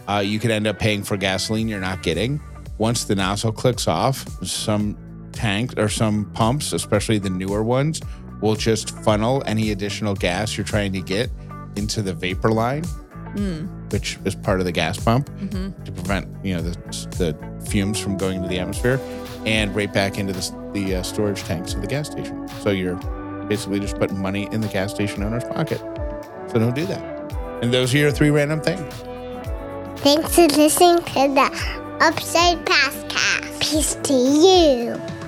uh, 0.08 0.22
you 0.24 0.38
could 0.38 0.50
end 0.50 0.66
up 0.66 0.78
paying 0.78 1.02
for 1.02 1.16
gasoline 1.16 1.66
you're 1.66 1.80
not 1.80 2.02
getting. 2.02 2.40
Once 2.76 3.04
the 3.04 3.14
nozzle 3.14 3.52
clicks 3.52 3.88
off, 3.88 4.26
some 4.46 4.98
tanks 5.32 5.74
or 5.78 5.88
some 5.88 6.30
pumps, 6.32 6.74
especially 6.74 7.18
the 7.18 7.30
newer 7.30 7.62
ones, 7.62 8.02
will 8.42 8.56
just 8.56 8.90
funnel 9.02 9.42
any 9.46 9.70
additional 9.70 10.14
gas 10.14 10.56
you're 10.58 10.66
trying 10.66 10.92
to 10.92 11.00
get 11.00 11.30
into 11.76 12.02
the 12.02 12.12
vapor 12.12 12.50
line, 12.50 12.84
Mm. 13.34 13.90
which 13.90 14.18
is 14.26 14.34
part 14.34 14.60
of 14.60 14.66
the 14.66 14.72
gas 14.72 14.98
pump 15.02 15.30
hmm 15.30 15.70
to 15.86 15.92
prevent 15.92 16.28
you 16.44 16.54
know 16.54 16.60
the, 16.60 16.72
the 17.16 17.64
fumes 17.70 17.98
from 17.98 18.18
going 18.18 18.36
into 18.36 18.48
the 18.48 18.58
atmosphere, 18.58 19.00
and 19.46 19.74
right 19.74 19.90
back 19.90 20.18
into 20.18 20.34
the, 20.34 20.70
the 20.74 20.96
uh, 20.96 21.02
storage 21.02 21.42
tanks 21.44 21.72
of 21.72 21.80
the 21.80 21.86
gas 21.86 22.10
station. 22.10 22.46
So 22.60 22.68
you're 22.70 22.96
basically 23.48 23.80
just 23.80 23.96
putting 23.98 24.20
money 24.20 24.48
in 24.52 24.60
the 24.60 24.68
gas 24.68 24.92
station 24.94 25.22
owner's 25.22 25.44
pocket. 25.44 25.78
So 26.48 26.58
don't 26.58 26.74
do 26.74 26.84
that. 26.86 27.02
And 27.62 27.72
those 27.72 27.94
are 27.94 27.98
your 27.98 28.10
three 28.10 28.28
random 28.30 28.60
things. 28.60 28.92
Thanks 30.02 30.34
for 30.34 30.46
listening 30.48 30.98
to 30.98 31.32
the 31.32 31.96
Upside 32.00 32.64
Podcast. 32.66 33.60
Peace 33.60 33.94
to 34.02 34.12
you. 34.12 35.21